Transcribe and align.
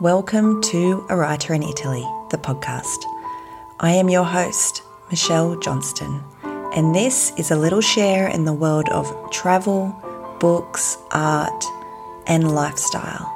Welcome 0.00 0.60
to 0.62 1.06
A 1.08 1.16
Writer 1.16 1.54
in 1.54 1.62
Italy, 1.62 2.04
the 2.30 2.36
podcast. 2.36 3.04
I 3.78 3.92
am 3.92 4.08
your 4.08 4.24
host, 4.24 4.82
Michelle 5.08 5.54
Johnston, 5.60 6.20
and 6.42 6.92
this 6.92 7.32
is 7.38 7.52
a 7.52 7.56
little 7.56 7.80
share 7.80 8.26
in 8.26 8.44
the 8.44 8.52
world 8.52 8.88
of 8.88 9.30
travel, 9.30 9.96
books, 10.40 10.98
art, 11.12 11.64
and 12.26 12.52
lifestyle. 12.52 13.32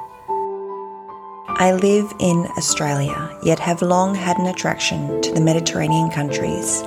I 1.47 1.71
live 1.81 2.11
in 2.19 2.45
Australia, 2.57 3.39
yet 3.41 3.59
have 3.59 3.81
long 3.81 4.13
had 4.13 4.37
an 4.37 4.47
attraction 4.47 5.21
to 5.21 5.31
the 5.31 5.39
Mediterranean 5.39 6.11
countries 6.11 6.81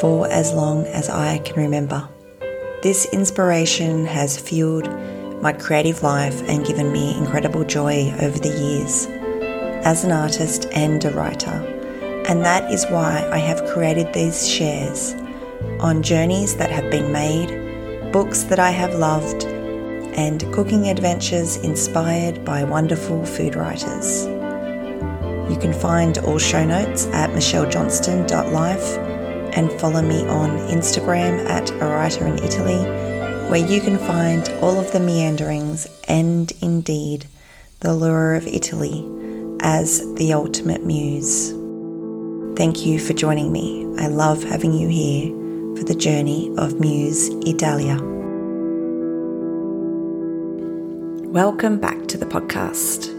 for 0.00 0.26
as 0.32 0.54
long 0.54 0.86
as 0.86 1.10
I 1.10 1.36
can 1.40 1.62
remember. 1.62 2.08
This 2.82 3.04
inspiration 3.12 4.06
has 4.06 4.40
fueled 4.40 4.88
my 5.42 5.52
creative 5.52 6.04
life 6.04 6.40
and 6.48 6.64
given 6.64 6.92
me 6.92 7.18
incredible 7.18 7.64
joy 7.64 8.14
over 8.20 8.38
the 8.38 8.48
years 8.48 9.08
as 9.84 10.04
an 10.04 10.12
artist 10.12 10.68
and 10.72 11.04
a 11.04 11.10
writer. 11.10 11.50
And 12.28 12.44
that 12.44 12.72
is 12.72 12.86
why 12.86 13.28
I 13.32 13.38
have 13.38 13.66
created 13.74 14.14
these 14.14 14.48
shares 14.48 15.14
on 15.80 16.04
journeys 16.04 16.56
that 16.58 16.70
have 16.70 16.88
been 16.92 17.10
made, 17.10 18.12
books 18.12 18.44
that 18.44 18.60
I 18.60 18.70
have 18.70 18.94
loved, 18.94 19.42
and 20.14 20.40
cooking 20.52 20.88
adventures 20.88 21.56
inspired 21.56 22.44
by 22.44 22.62
wonderful 22.62 23.26
food 23.26 23.56
writers. 23.56 24.26
You 25.50 25.58
can 25.60 25.72
find 25.72 26.18
all 26.18 26.38
show 26.38 26.64
notes 26.64 27.06
at 27.08 27.30
michellejohnston.life 27.30 28.98
and 29.56 29.72
follow 29.80 30.02
me 30.02 30.24
on 30.28 30.50
Instagram 30.68 31.44
at 31.48 31.68
a 31.72 31.86
writer 31.86 32.28
in 32.28 32.38
Italy, 32.38 33.11
where 33.52 33.68
you 33.68 33.82
can 33.82 33.98
find 33.98 34.48
all 34.62 34.80
of 34.80 34.90
the 34.92 34.98
meanderings 34.98 35.86
and 36.08 36.52
indeed 36.62 37.26
the 37.80 37.92
lure 37.92 38.34
of 38.34 38.46
Italy 38.46 39.06
as 39.60 40.00
the 40.14 40.32
ultimate 40.32 40.86
muse. 40.86 41.50
Thank 42.56 42.86
you 42.86 42.98
for 42.98 43.12
joining 43.12 43.52
me. 43.52 43.86
I 43.98 44.06
love 44.06 44.42
having 44.42 44.72
you 44.72 44.88
here 44.88 45.28
for 45.76 45.84
the 45.84 45.94
journey 45.94 46.50
of 46.56 46.80
Muse 46.80 47.28
Italia. 47.46 47.98
Welcome 51.28 51.78
back 51.78 52.08
to 52.08 52.16
the 52.16 52.24
podcast. 52.24 53.10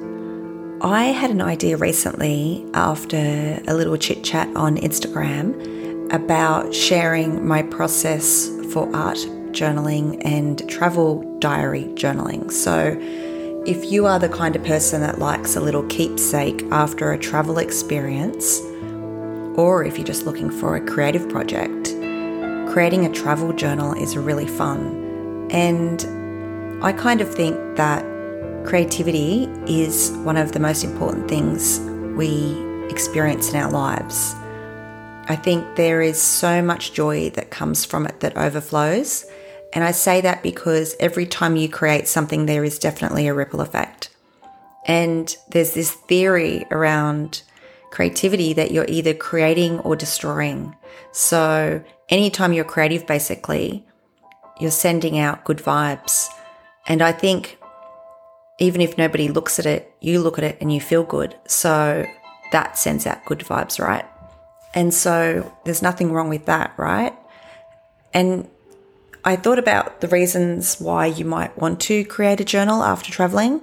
I 0.82 1.04
had 1.12 1.30
an 1.30 1.42
idea 1.42 1.78
recently 1.78 2.66
after 2.74 3.62
a 3.68 3.76
little 3.76 3.98
chit 3.98 4.24
chat 4.24 4.50
on 4.56 4.78
Instagram 4.78 6.12
about 6.12 6.74
sharing 6.74 7.48
my 7.48 7.62
process 7.62 8.50
for 8.74 8.90
art 8.96 9.24
journaling 9.54 10.22
and 10.26 10.68
travel 10.70 11.22
diary 11.40 11.86
journaling. 11.94 12.52
So, 12.52 12.98
if 13.66 13.90
you 13.92 14.06
are 14.06 14.20
the 14.20 14.28
kind 14.28 14.56
of 14.58 14.64
person 14.66 15.02
that 15.02 15.20
likes 15.20 15.56
a 15.56 15.62
little 15.62 15.84
keepsake 15.84 16.64
after 16.72 17.14
a 17.14 17.18
travel 17.18 17.58
experience, 17.60 18.60
or 19.56 19.86
if 19.86 19.98
you're 19.98 20.06
just 20.06 20.26
looking 20.26 20.50
for 20.50 20.76
a 20.76 20.86
creative 20.86 21.30
project, 21.30 21.94
creating 22.72 23.06
a 23.06 23.14
travel 23.14 23.54
journal 23.54 23.94
is 23.94 24.18
really 24.18 24.48
fun. 24.48 25.48
And 25.52 26.84
I 26.84 26.92
kind 26.92 27.22
of 27.22 27.34
think 27.34 27.56
that 27.78 28.04
creativity 28.66 29.46
is 29.68 30.12
one 30.24 30.38
of 30.38 30.52
the 30.52 30.60
most 30.60 30.84
important 30.84 31.30
things 31.30 31.80
we 32.18 32.58
experience 32.90 33.50
in 33.52 33.56
our 33.56 33.72
lives. 33.72 34.36
I 35.30 35.38
think 35.38 35.76
there 35.76 36.02
is 36.02 36.22
so 36.22 36.62
much 36.62 36.94
joy 36.94 37.30
that 37.32 37.50
comes 37.50 37.86
from 37.86 38.06
it 38.06 38.20
that 38.20 38.36
overflows. 38.36 39.26
And 39.74 39.84
I 39.84 39.92
say 39.92 40.22
that 40.22 40.44
because 40.44 40.96
every 41.00 41.26
time 41.26 41.56
you 41.56 41.68
create 41.68 42.08
something, 42.08 42.46
there 42.46 42.64
is 42.64 42.78
definitely 42.80 43.28
a 43.28 43.34
ripple 43.34 43.62
effect. 43.62 44.10
And 44.86 45.36
there's 45.50 45.74
this 45.74 45.92
theory 45.92 46.66
around 46.70 47.42
creativity 47.92 48.54
that 48.54 48.72
you're 48.72 48.86
either 48.88 49.14
creating 49.14 49.80
or 49.80 49.96
destroying. 49.96 50.76
So 51.12 51.84
anytime 52.10 52.54
you're 52.54 52.66
creative, 52.66 53.08
basically, 53.08 53.86
you're 54.60 54.72
sending 54.72 55.18
out 55.18 55.44
good 55.44 55.58
vibes. 55.58 56.28
And 56.88 57.02
I 57.02 57.12
think 57.12 57.58
even 58.60 58.82
if 58.82 58.98
nobody 58.98 59.28
looks 59.30 59.58
at 59.58 59.66
it, 59.66 59.96
you 60.02 60.22
look 60.22 60.38
at 60.38 60.44
it 60.44 60.58
and 60.62 60.72
you 60.72 60.82
feel 60.82 61.04
good. 61.04 61.36
So 61.48 62.06
that 62.52 62.78
sends 62.78 63.08
out 63.08 63.26
good 63.26 63.40
vibes, 63.40 63.80
right? 63.80 64.06
And 64.76 64.94
so 64.94 65.52
there's 65.66 65.82
nothing 65.82 66.12
wrong 66.12 66.30
with 66.30 66.46
that, 66.46 66.74
right? 66.78 67.14
And 68.14 68.48
I 69.26 69.38
thought 69.38 69.60
about 69.60 70.02
the 70.02 70.10
reasons 70.10 70.82
why 70.82 71.06
you 71.06 71.24
might 71.24 71.58
want 71.58 71.80
to 71.82 72.04
create 72.04 72.42
a 72.42 72.46
journal 72.46 72.84
after 72.84 73.12
traveling. 73.12 73.62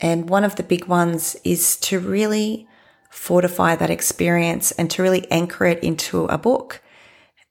And 0.00 0.28
one 0.28 0.44
of 0.44 0.56
the 0.56 0.62
big 0.62 0.86
ones 0.86 1.36
is 1.42 1.76
to 1.78 1.98
really 1.98 2.68
fortify 3.10 3.74
that 3.76 3.90
experience 3.90 4.70
and 4.72 4.90
to 4.92 5.02
really 5.02 5.30
anchor 5.30 5.64
it 5.64 5.82
into 5.82 6.26
a 6.26 6.38
book. 6.38 6.80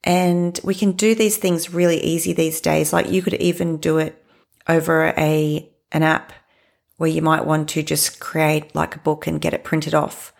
And 0.02 0.58
we 0.64 0.74
can 0.74 0.92
do 0.92 1.14
these 1.14 1.36
things 1.36 1.72
really 1.72 1.98
easy 1.98 2.32
these 2.32 2.60
days. 2.60 2.92
Like 2.92 3.10
you 3.10 3.22
could 3.22 3.34
even 3.34 3.76
do 3.76 3.98
it 3.98 4.24
over 4.66 5.12
a, 5.18 5.68
an 5.92 6.02
app 6.02 6.32
where 6.96 7.10
you 7.10 7.20
might 7.20 7.44
want 7.44 7.68
to 7.70 7.82
just 7.82 8.18
create 8.18 8.74
like 8.74 8.96
a 8.96 9.00
book 9.00 9.26
and 9.26 9.40
get 9.40 9.54
it 9.54 9.64
printed 9.64 9.94
off. 9.94 10.32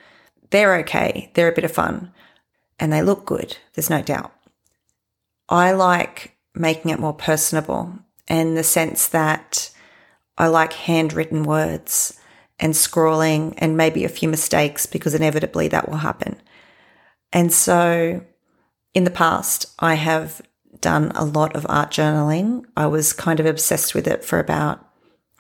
They're 0.51 0.77
okay. 0.79 1.31
They're 1.35 1.49
a 1.49 1.55
bit 1.55 1.65
of 1.65 1.73
fun 1.73 2.13
and 2.79 2.93
they 2.93 3.03
look 3.03 3.27
good. 3.27 3.59
There's 3.75 3.91
no 3.91 4.03
doubt. 4.03 4.33
I 5.49 5.73
like 5.73 6.37
making 6.55 6.91
it 6.91 6.99
more 6.99 7.15
personable 7.15 7.93
in 8.29 8.55
the 8.55 8.65
sense 8.65 9.09
that 9.09 9.71
I 10.39 10.49
like 10.49 10.73
handwritten 10.73 11.45
words 11.45 12.19
and 12.59 12.77
scrawling 12.77 13.55
and 13.59 13.77
maybe 13.77 14.05
a 14.05 14.09
few 14.09 14.29
mistakes 14.29 14.87
because 14.87 15.15
inevitably 15.15 15.69
that 15.69 15.89
will 15.89 15.99
happen. 15.99 16.41
And 17.33 17.53
so 17.53 18.25
in 18.95 19.05
the 19.05 19.11
past, 19.11 19.67
I 19.79 19.95
have 19.95 20.43
done 20.81 21.13
a 21.15 21.25
lot 21.25 21.55
of 21.57 21.67
art 21.69 21.91
journaling. 21.91 22.65
I 22.77 22.87
was 22.87 23.13
kind 23.13 23.41
of 23.41 23.47
obsessed 23.47 23.95
with 23.95 24.07
it 24.07 24.25
for 24.25 24.39
about 24.39 24.87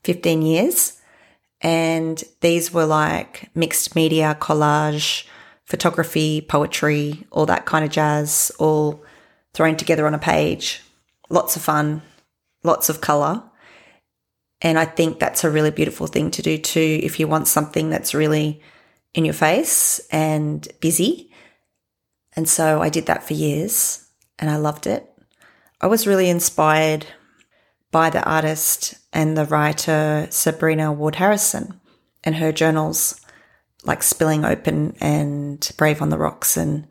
15 0.04 0.42
years. 0.42 1.00
And 1.60 2.22
these 2.40 2.72
were 2.72 2.86
like 2.86 3.50
mixed 3.54 3.94
media, 3.94 4.36
collage, 4.40 5.26
photography, 5.64 6.40
poetry, 6.40 7.24
all 7.30 7.46
that 7.46 7.66
kind 7.66 7.84
of 7.84 7.90
jazz, 7.90 8.50
all 8.58 9.04
thrown 9.52 9.76
together 9.76 10.06
on 10.06 10.14
a 10.14 10.18
page. 10.18 10.82
Lots 11.32 11.56
of 11.56 11.62
fun, 11.62 12.02
lots 12.62 12.90
of 12.90 13.00
color. 13.00 13.42
And 14.60 14.78
I 14.78 14.84
think 14.84 15.18
that's 15.18 15.44
a 15.44 15.50
really 15.50 15.70
beautiful 15.70 16.06
thing 16.06 16.30
to 16.32 16.42
do 16.42 16.58
too 16.58 17.00
if 17.02 17.18
you 17.18 17.26
want 17.26 17.48
something 17.48 17.88
that's 17.88 18.12
really 18.12 18.60
in 19.14 19.24
your 19.24 19.34
face 19.34 19.98
and 20.10 20.68
busy. 20.80 21.32
And 22.36 22.46
so 22.46 22.82
I 22.82 22.90
did 22.90 23.06
that 23.06 23.24
for 23.24 23.32
years 23.32 24.06
and 24.38 24.50
I 24.50 24.56
loved 24.56 24.86
it. 24.86 25.08
I 25.80 25.86
was 25.86 26.06
really 26.06 26.28
inspired 26.28 27.06
by 27.90 28.10
the 28.10 28.22
artist 28.22 28.94
and 29.10 29.34
the 29.34 29.46
writer 29.46 30.26
Sabrina 30.28 30.92
Ward 30.92 31.14
Harrison 31.16 31.80
and 32.22 32.36
her 32.36 32.52
journals 32.52 33.18
like 33.84 34.02
Spilling 34.02 34.44
Open 34.44 34.96
and 35.00 35.72
Brave 35.78 36.02
on 36.02 36.10
the 36.10 36.18
Rocks. 36.18 36.58
And 36.58 36.86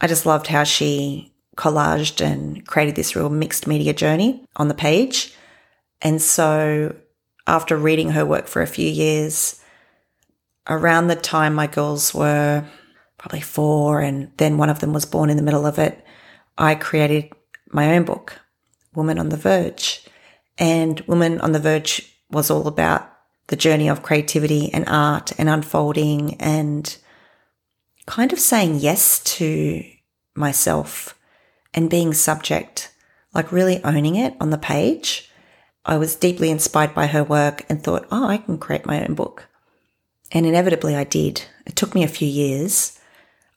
I 0.00 0.06
just 0.06 0.24
loved 0.24 0.46
how 0.46 0.64
she 0.64 1.35
collaged 1.56 2.24
and 2.24 2.66
created 2.66 2.94
this 2.94 3.16
real 3.16 3.30
mixed 3.30 3.66
media 3.66 3.92
journey 3.92 4.44
on 4.56 4.68
the 4.68 4.74
page. 4.74 5.34
And 6.02 6.20
so 6.20 6.94
after 7.46 7.76
reading 7.76 8.10
her 8.10 8.24
work 8.24 8.46
for 8.46 8.62
a 8.62 8.66
few 8.66 8.88
years, 8.88 9.62
around 10.68 11.06
the 11.06 11.16
time 11.16 11.54
my 11.54 11.66
girls 11.66 12.14
were 12.14 12.64
probably 13.18 13.40
four 13.40 14.00
and 14.00 14.30
then 14.36 14.58
one 14.58 14.68
of 14.68 14.80
them 14.80 14.92
was 14.92 15.06
born 15.06 15.30
in 15.30 15.36
the 15.36 15.42
middle 15.42 15.66
of 15.66 15.78
it, 15.78 16.04
I 16.58 16.74
created 16.74 17.32
my 17.70 17.96
own 17.96 18.04
book, 18.04 18.38
Woman 18.94 19.18
on 19.18 19.30
the 19.30 19.36
Verge. 19.36 20.06
And 20.58 21.00
Woman 21.02 21.40
on 21.40 21.52
the 21.52 21.58
Verge 21.58 22.02
was 22.30 22.50
all 22.50 22.66
about 22.66 23.10
the 23.48 23.56
journey 23.56 23.88
of 23.88 24.02
creativity 24.02 24.72
and 24.72 24.84
art 24.88 25.32
and 25.38 25.48
unfolding 25.48 26.34
and 26.40 26.96
kind 28.06 28.32
of 28.32 28.40
saying 28.40 28.76
yes 28.76 29.20
to 29.20 29.84
myself 30.34 31.15
and 31.76 31.90
being 31.90 32.14
subject, 32.14 32.90
like 33.34 33.52
really 33.52 33.84
owning 33.84 34.16
it 34.16 34.34
on 34.40 34.50
the 34.50 34.58
page. 34.58 35.30
I 35.84 35.98
was 35.98 36.16
deeply 36.16 36.50
inspired 36.50 36.94
by 36.94 37.06
her 37.06 37.22
work 37.22 37.64
and 37.68 37.80
thought, 37.80 38.08
oh, 38.10 38.26
I 38.26 38.38
can 38.38 38.58
create 38.58 38.86
my 38.86 39.06
own 39.06 39.14
book. 39.14 39.46
And 40.32 40.44
inevitably 40.46 40.96
I 40.96 41.04
did. 41.04 41.44
It 41.66 41.76
took 41.76 41.94
me 41.94 42.02
a 42.02 42.08
few 42.08 42.26
years. 42.26 42.98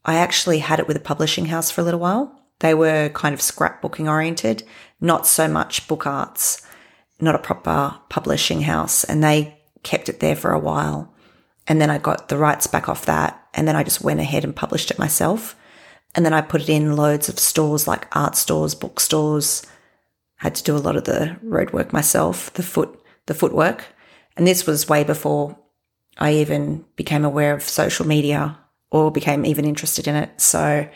I 0.05 0.15
actually 0.15 0.59
had 0.59 0.79
it 0.79 0.87
with 0.87 0.97
a 0.97 1.01
publishing 1.01 1.45
house 1.45 1.71
for 1.71 1.81
a 1.81 1.83
little 1.83 1.99
while. 1.99 2.39
They 2.59 2.73
were 2.73 3.09
kind 3.09 3.33
of 3.33 3.39
scrapbooking 3.39 4.07
oriented, 4.07 4.63
not 5.01 5.25
so 5.25 5.47
much 5.47 5.87
book 5.87 6.05
arts, 6.05 6.61
not 7.19 7.35
a 7.35 7.39
proper 7.39 7.95
publishing 8.09 8.61
house. 8.61 9.03
And 9.03 9.23
they 9.23 9.57
kept 9.81 10.09
it 10.09 10.19
there 10.19 10.35
for 10.35 10.51
a 10.51 10.59
while. 10.59 11.13
And 11.67 11.81
then 11.81 11.89
I 11.89 11.97
got 11.97 12.27
the 12.27 12.37
rights 12.37 12.67
back 12.67 12.89
off 12.89 13.05
that. 13.05 13.47
And 13.53 13.67
then 13.67 13.75
I 13.75 13.83
just 13.83 14.01
went 14.01 14.19
ahead 14.19 14.43
and 14.43 14.55
published 14.55 14.91
it 14.91 14.99
myself. 14.99 15.55
And 16.15 16.25
then 16.25 16.33
I 16.33 16.41
put 16.41 16.61
it 16.61 16.69
in 16.69 16.95
loads 16.95 17.29
of 17.29 17.39
stores 17.39 17.87
like 17.87 18.07
art 18.15 18.35
stores, 18.35 18.75
bookstores. 18.75 19.63
I 20.39 20.45
Had 20.45 20.55
to 20.55 20.63
do 20.63 20.75
a 20.75 20.77
lot 20.77 20.95
of 20.95 21.03
the 21.03 21.37
road 21.43 21.71
work 21.71 21.93
myself, 21.93 22.51
the 22.53 22.63
foot, 22.63 22.99
the 23.27 23.33
footwork. 23.33 23.85
And 24.35 24.47
this 24.47 24.65
was 24.65 24.89
way 24.89 25.03
before 25.03 25.57
I 26.17 26.33
even 26.33 26.85
became 26.95 27.25
aware 27.25 27.53
of 27.53 27.63
social 27.63 28.07
media 28.07 28.57
or 28.91 29.11
became 29.11 29.45
even 29.45 29.65
interested 29.65 30.07
in 30.07 30.15
it. 30.15 30.41
So 30.41 30.89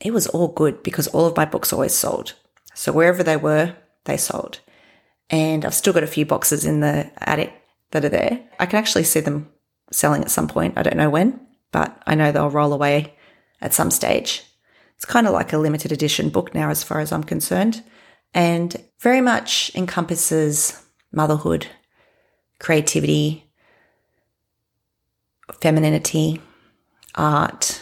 it 0.00 0.12
was 0.12 0.26
all 0.28 0.48
good 0.48 0.82
because 0.82 1.08
all 1.08 1.26
of 1.26 1.36
my 1.36 1.44
books 1.44 1.72
always 1.72 1.94
sold. 1.94 2.34
So 2.74 2.92
wherever 2.92 3.22
they 3.22 3.36
were, 3.36 3.74
they 4.04 4.16
sold. 4.16 4.60
And 5.28 5.64
I've 5.64 5.74
still 5.74 5.92
got 5.92 6.04
a 6.04 6.08
few 6.08 6.24
boxes 6.24 6.64
in 6.64 6.80
the 6.80 7.10
attic 7.18 7.52
that 7.90 8.04
are 8.04 8.08
there. 8.08 8.40
I 8.58 8.66
can 8.66 8.78
actually 8.78 9.04
see 9.04 9.20
them 9.20 9.50
selling 9.92 10.22
at 10.22 10.30
some 10.30 10.48
point. 10.48 10.78
I 10.78 10.82
don't 10.82 10.96
know 10.96 11.10
when, 11.10 11.40
but 11.70 12.02
I 12.06 12.14
know 12.14 12.32
they'll 12.32 12.50
roll 12.50 12.72
away 12.72 13.14
at 13.60 13.74
some 13.74 13.90
stage. 13.90 14.44
It's 14.96 15.04
kind 15.04 15.26
of 15.26 15.32
like 15.32 15.52
a 15.52 15.58
limited 15.58 15.92
edition 15.92 16.28
book 16.28 16.54
now, 16.54 16.70
as 16.70 16.82
far 16.82 17.00
as 17.00 17.12
I'm 17.12 17.24
concerned, 17.24 17.82
and 18.34 18.76
very 19.00 19.20
much 19.20 19.70
encompasses 19.74 20.82
motherhood, 21.12 21.66
creativity, 22.58 23.44
femininity, 25.60 26.40
art, 27.14 27.80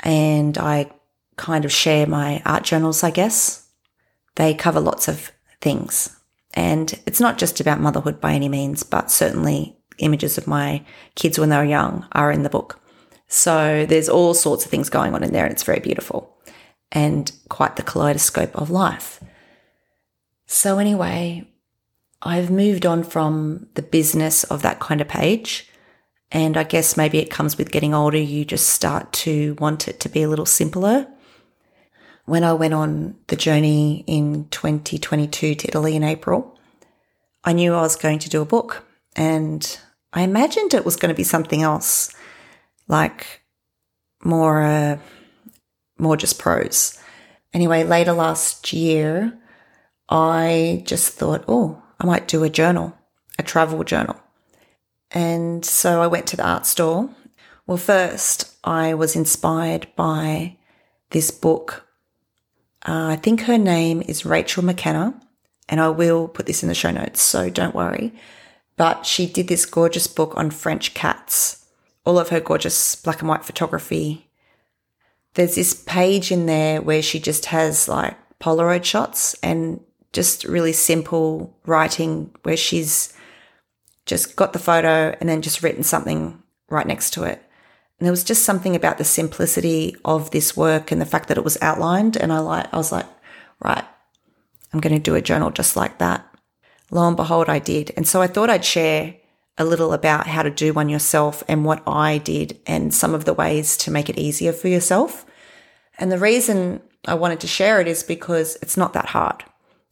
and 0.00 0.56
I 0.58 0.90
kind 1.36 1.64
of 1.64 1.72
share 1.72 2.06
my 2.06 2.42
art 2.44 2.64
journals, 2.64 3.02
I 3.02 3.10
guess. 3.10 3.68
They 4.36 4.54
cover 4.54 4.80
lots 4.80 5.08
of 5.08 5.32
things. 5.60 6.16
And 6.54 7.00
it's 7.06 7.20
not 7.20 7.38
just 7.38 7.60
about 7.60 7.80
motherhood 7.80 8.20
by 8.20 8.32
any 8.32 8.48
means, 8.48 8.82
but 8.82 9.10
certainly 9.10 9.76
images 9.98 10.38
of 10.38 10.46
my 10.46 10.84
kids 11.14 11.38
when 11.38 11.48
they 11.48 11.56
were 11.56 11.64
young 11.64 12.06
are 12.12 12.30
in 12.30 12.42
the 12.42 12.50
book. 12.50 12.80
So 13.34 13.84
there's 13.84 14.08
all 14.08 14.32
sorts 14.32 14.64
of 14.64 14.70
things 14.70 14.88
going 14.88 15.12
on 15.12 15.24
in 15.24 15.32
there, 15.32 15.42
and 15.42 15.52
it's 15.52 15.64
very 15.64 15.80
beautiful 15.80 16.38
and 16.92 17.32
quite 17.48 17.74
the 17.74 17.82
kaleidoscope 17.82 18.54
of 18.54 18.70
life. 18.70 19.20
So, 20.46 20.78
anyway, 20.78 21.44
I've 22.22 22.48
moved 22.48 22.86
on 22.86 23.02
from 23.02 23.66
the 23.74 23.82
business 23.82 24.44
of 24.44 24.62
that 24.62 24.78
kind 24.78 25.00
of 25.00 25.08
page. 25.08 25.68
And 26.30 26.56
I 26.56 26.62
guess 26.62 26.96
maybe 26.96 27.18
it 27.18 27.28
comes 27.28 27.58
with 27.58 27.72
getting 27.72 27.92
older, 27.92 28.18
you 28.18 28.44
just 28.44 28.68
start 28.68 29.12
to 29.24 29.54
want 29.58 29.88
it 29.88 29.98
to 30.00 30.08
be 30.08 30.22
a 30.22 30.28
little 30.28 30.46
simpler. 30.46 31.08
When 32.26 32.44
I 32.44 32.52
went 32.52 32.74
on 32.74 33.16
the 33.26 33.36
journey 33.36 34.04
in 34.06 34.46
2022 34.50 35.56
to 35.56 35.68
Italy 35.68 35.96
in 35.96 36.04
April, 36.04 36.56
I 37.42 37.52
knew 37.52 37.74
I 37.74 37.82
was 37.82 37.96
going 37.96 38.20
to 38.20 38.30
do 38.30 38.40
a 38.42 38.46
book 38.46 38.84
and 39.16 39.78
I 40.12 40.22
imagined 40.22 40.72
it 40.72 40.84
was 40.84 40.96
going 40.96 41.12
to 41.12 41.16
be 41.16 41.24
something 41.24 41.62
else, 41.62 42.14
like 42.88 43.42
more, 44.22 44.62
uh, 44.62 44.98
more 45.98 46.16
just 46.16 46.38
prose. 46.38 47.00
Anyway, 47.52 47.84
later 47.84 48.12
last 48.12 48.72
year, 48.72 49.38
I 50.08 50.82
just 50.84 51.14
thought, 51.14 51.44
oh, 51.48 51.82
I 52.00 52.06
might 52.06 52.28
do 52.28 52.42
a 52.42 52.50
journal, 52.50 52.96
a 53.38 53.42
travel 53.42 53.82
journal. 53.84 54.20
And 55.10 55.64
so 55.64 56.02
I 56.02 56.08
went 56.08 56.26
to 56.28 56.36
the 56.36 56.46
art 56.46 56.66
store. 56.66 57.08
Well, 57.66 57.78
first, 57.78 58.54
I 58.64 58.94
was 58.94 59.16
inspired 59.16 59.86
by 59.96 60.56
this 61.10 61.30
book. 61.30 61.86
Uh, 62.86 63.06
I 63.08 63.16
think 63.16 63.42
her 63.42 63.56
name 63.56 64.02
is 64.02 64.26
Rachael 64.26 64.64
McKenna, 64.64 65.18
and 65.68 65.80
I 65.80 65.88
will 65.88 66.28
put 66.28 66.46
this 66.46 66.62
in 66.62 66.68
the 66.68 66.74
show 66.74 66.90
notes, 66.90 67.22
so 67.22 67.48
don't 67.48 67.74
worry. 67.74 68.12
But 68.76 69.06
she 69.06 69.26
did 69.26 69.48
this 69.48 69.64
gorgeous 69.64 70.08
book 70.08 70.34
on 70.36 70.50
French 70.50 70.92
cats, 70.92 71.63
all 72.04 72.18
of 72.18 72.28
her 72.28 72.40
gorgeous 72.40 72.96
black 72.96 73.20
and 73.20 73.28
white 73.28 73.44
photography. 73.44 74.28
There's 75.34 75.54
this 75.54 75.74
page 75.74 76.30
in 76.30 76.46
there 76.46 76.80
where 76.80 77.02
she 77.02 77.18
just 77.18 77.46
has 77.46 77.88
like 77.88 78.16
Polaroid 78.38 78.84
shots 78.84 79.34
and 79.42 79.80
just 80.12 80.44
really 80.44 80.72
simple 80.72 81.56
writing 81.66 82.30
where 82.42 82.56
she's 82.56 83.12
just 84.06 84.36
got 84.36 84.52
the 84.52 84.58
photo 84.58 85.16
and 85.18 85.28
then 85.28 85.42
just 85.42 85.62
written 85.62 85.82
something 85.82 86.40
right 86.68 86.86
next 86.86 87.12
to 87.14 87.24
it. 87.24 87.42
And 87.98 88.06
there 88.06 88.12
was 88.12 88.24
just 88.24 88.44
something 88.44 88.76
about 88.76 88.98
the 88.98 89.04
simplicity 89.04 89.96
of 90.04 90.30
this 90.30 90.56
work 90.56 90.92
and 90.92 91.00
the 91.00 91.06
fact 91.06 91.28
that 91.28 91.38
it 91.38 91.44
was 91.44 91.58
outlined. 91.62 92.16
And 92.16 92.32
I 92.32 92.40
like, 92.40 92.72
I 92.72 92.76
was 92.76 92.92
like, 92.92 93.06
right, 93.60 93.84
I'm 94.72 94.80
going 94.80 94.94
to 94.94 95.00
do 95.00 95.14
a 95.14 95.22
journal 95.22 95.50
just 95.50 95.76
like 95.76 95.98
that. 95.98 96.26
Lo 96.90 97.06
and 97.06 97.16
behold, 97.16 97.48
I 97.48 97.60
did. 97.60 97.92
And 97.96 98.06
so 98.06 98.20
I 98.20 98.26
thought 98.26 98.50
I'd 98.50 98.64
share 98.64 99.16
a 99.56 99.64
little 99.64 99.92
about 99.92 100.26
how 100.26 100.42
to 100.42 100.50
do 100.50 100.72
one 100.72 100.88
yourself 100.88 101.42
and 101.46 101.64
what 101.64 101.82
I 101.86 102.18
did 102.18 102.58
and 102.66 102.92
some 102.92 103.14
of 103.14 103.24
the 103.24 103.34
ways 103.34 103.76
to 103.78 103.90
make 103.90 104.10
it 104.10 104.18
easier 104.18 104.52
for 104.52 104.68
yourself. 104.68 105.24
And 105.98 106.10
the 106.10 106.18
reason 106.18 106.82
I 107.06 107.14
wanted 107.14 107.40
to 107.40 107.46
share 107.46 107.80
it 107.80 107.86
is 107.86 108.02
because 108.02 108.56
it's 108.62 108.76
not 108.76 108.94
that 108.94 109.06
hard. 109.06 109.44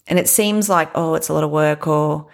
And 0.07 0.19
it 0.19 0.29
seems 0.29 0.69
like, 0.69 0.91
oh, 0.95 1.15
it's 1.15 1.29
a 1.29 1.33
lot 1.33 1.45
of 1.45 1.51
work 1.51 1.87
or 1.87 2.27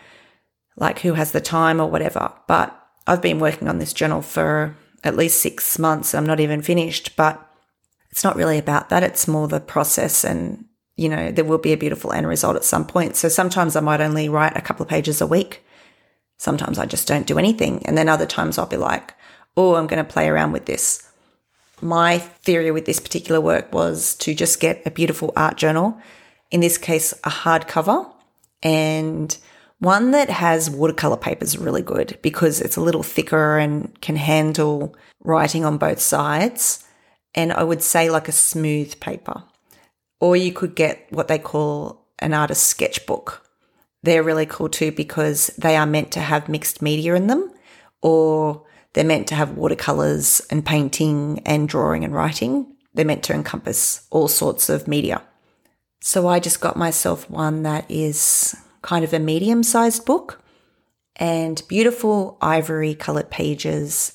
like 0.76 1.00
who 1.00 1.14
has 1.14 1.32
the 1.32 1.40
time 1.40 1.80
or 1.80 1.90
whatever. 1.90 2.32
But 2.46 2.74
I've 3.06 3.22
been 3.22 3.40
working 3.40 3.68
on 3.68 3.78
this 3.78 3.92
journal 3.92 4.22
for 4.22 4.74
at 5.04 5.16
least 5.16 5.40
six 5.40 5.78
months. 5.78 6.14
I'm 6.14 6.26
not 6.26 6.40
even 6.40 6.62
finished, 6.62 7.14
but 7.16 7.44
it's 8.10 8.24
not 8.24 8.36
really 8.36 8.58
about 8.58 8.88
that. 8.88 9.02
It's 9.02 9.28
more 9.28 9.48
the 9.48 9.60
process 9.60 10.24
and, 10.24 10.64
you 10.96 11.10
know, 11.10 11.30
there 11.30 11.44
will 11.44 11.58
be 11.58 11.72
a 11.72 11.76
beautiful 11.76 12.12
end 12.12 12.26
result 12.26 12.56
at 12.56 12.64
some 12.64 12.86
point. 12.86 13.16
So 13.16 13.28
sometimes 13.28 13.76
I 13.76 13.80
might 13.80 14.00
only 14.00 14.28
write 14.30 14.56
a 14.56 14.62
couple 14.62 14.82
of 14.82 14.88
pages 14.88 15.20
a 15.20 15.26
week. 15.26 15.62
Sometimes 16.38 16.78
I 16.78 16.86
just 16.86 17.06
don't 17.06 17.26
do 17.26 17.38
anything. 17.38 17.84
And 17.84 17.98
then 17.98 18.08
other 18.08 18.26
times 18.26 18.58
I'll 18.58 18.66
be 18.66 18.76
like, 18.76 19.14
oh, 19.56 19.74
I'm 19.74 19.86
going 19.86 20.04
to 20.04 20.10
play 20.10 20.28
around 20.28 20.52
with 20.52 20.66
this. 20.66 21.04
My 21.80 22.18
theory 22.18 22.70
with 22.70 22.86
this 22.86 23.00
particular 23.00 23.40
work 23.40 23.72
was 23.72 24.14
to 24.16 24.34
just 24.34 24.60
get 24.60 24.82
a 24.86 24.90
beautiful 24.90 25.32
art 25.36 25.56
journal, 25.56 26.00
in 26.50 26.60
this 26.60 26.78
case, 26.78 27.12
a 27.24 27.30
hardcover, 27.30 28.10
and 28.62 29.36
one 29.78 30.10
that 30.10 30.28
has 30.28 30.70
watercolor 30.70 31.16
paper 31.16 31.44
is 31.44 31.56
really 31.56 31.82
good 31.82 32.18
because 32.20 32.60
it's 32.60 32.76
a 32.76 32.80
little 32.80 33.04
thicker 33.04 33.58
and 33.58 33.98
can 34.00 34.16
handle 34.16 34.96
writing 35.22 35.64
on 35.64 35.78
both 35.78 36.00
sides. 36.00 36.84
And 37.34 37.52
I 37.52 37.62
would 37.62 37.82
say 37.82 38.10
like 38.10 38.26
a 38.26 38.32
smooth 38.32 38.98
paper. 38.98 39.44
Or 40.20 40.34
you 40.34 40.52
could 40.52 40.74
get 40.74 41.06
what 41.10 41.28
they 41.28 41.38
call 41.38 42.04
an 42.18 42.34
artist 42.34 42.64
sketchbook. 42.64 43.47
They're 44.02 44.22
really 44.22 44.46
cool 44.46 44.68
too 44.68 44.92
because 44.92 45.48
they 45.58 45.76
are 45.76 45.86
meant 45.86 46.12
to 46.12 46.20
have 46.20 46.48
mixed 46.48 46.82
media 46.82 47.14
in 47.14 47.26
them 47.26 47.52
or 48.00 48.64
they're 48.92 49.04
meant 49.04 49.26
to 49.28 49.34
have 49.34 49.56
watercolors 49.56 50.40
and 50.50 50.64
painting 50.64 51.42
and 51.44 51.68
drawing 51.68 52.04
and 52.04 52.14
writing. 52.14 52.66
They're 52.94 53.04
meant 53.04 53.24
to 53.24 53.34
encompass 53.34 54.06
all 54.10 54.28
sorts 54.28 54.68
of 54.68 54.88
media. 54.88 55.22
So 56.00 56.28
I 56.28 56.40
just 56.40 56.60
got 56.60 56.76
myself 56.76 57.28
one 57.28 57.64
that 57.64 57.90
is 57.90 58.56
kind 58.82 59.04
of 59.04 59.12
a 59.12 59.18
medium 59.18 59.62
sized 59.62 60.04
book 60.04 60.42
and 61.16 61.60
beautiful 61.68 62.38
ivory 62.40 62.94
colored 62.94 63.30
pages. 63.30 64.14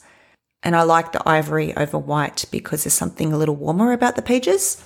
And 0.63 0.75
I 0.77 0.83
like 0.83 1.11
the 1.11 1.27
ivory 1.27 1.75
over 1.75 1.97
white 1.97 2.45
because 2.51 2.83
there's 2.83 2.93
something 2.93 3.33
a 3.33 3.37
little 3.37 3.55
warmer 3.55 3.91
about 3.91 4.15
the 4.15 4.21
pages. 4.21 4.81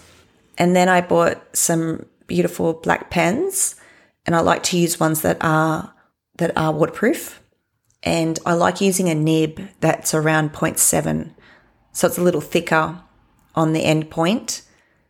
And 0.57 0.75
then 0.75 0.89
I 0.89 1.01
bought 1.01 1.55
some 1.55 2.07
beautiful 2.25 2.74
black 2.74 3.12
pens 3.12 3.75
and 4.27 4.36
I 4.36 4.41
like 4.41 4.62
to 4.63 4.77
use 4.77 5.00
ones 5.00 5.22
that 5.22 5.38
are 5.41 5.93
that 6.38 6.55
are 6.55 6.74
waterproof. 6.74 7.41
And 8.03 8.38
I 8.46 8.53
like 8.53 8.79
using 8.79 9.10
a 9.10 9.15
nib 9.15 9.60
that's 9.79 10.13
around 10.13 10.53
0.7. 10.53 11.34
So 11.93 12.07
it's 12.07 12.17
a 12.19 12.24
little 12.24 12.41
thicker 12.41 13.01
on 13.55 13.74
the 13.74 13.84
end 13.84 14.12
point. 14.12 14.62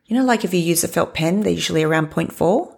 You 0.05 0.15
know, 0.15 0.23
like 0.23 0.45
if 0.45 0.53
you 0.53 0.61
use 0.61 0.85
a 0.85 0.87
felt 0.87 1.13
pen, 1.13 1.41
they're 1.41 1.51
usually 1.51 1.83
around 1.83 2.11
0.4. 2.11 2.75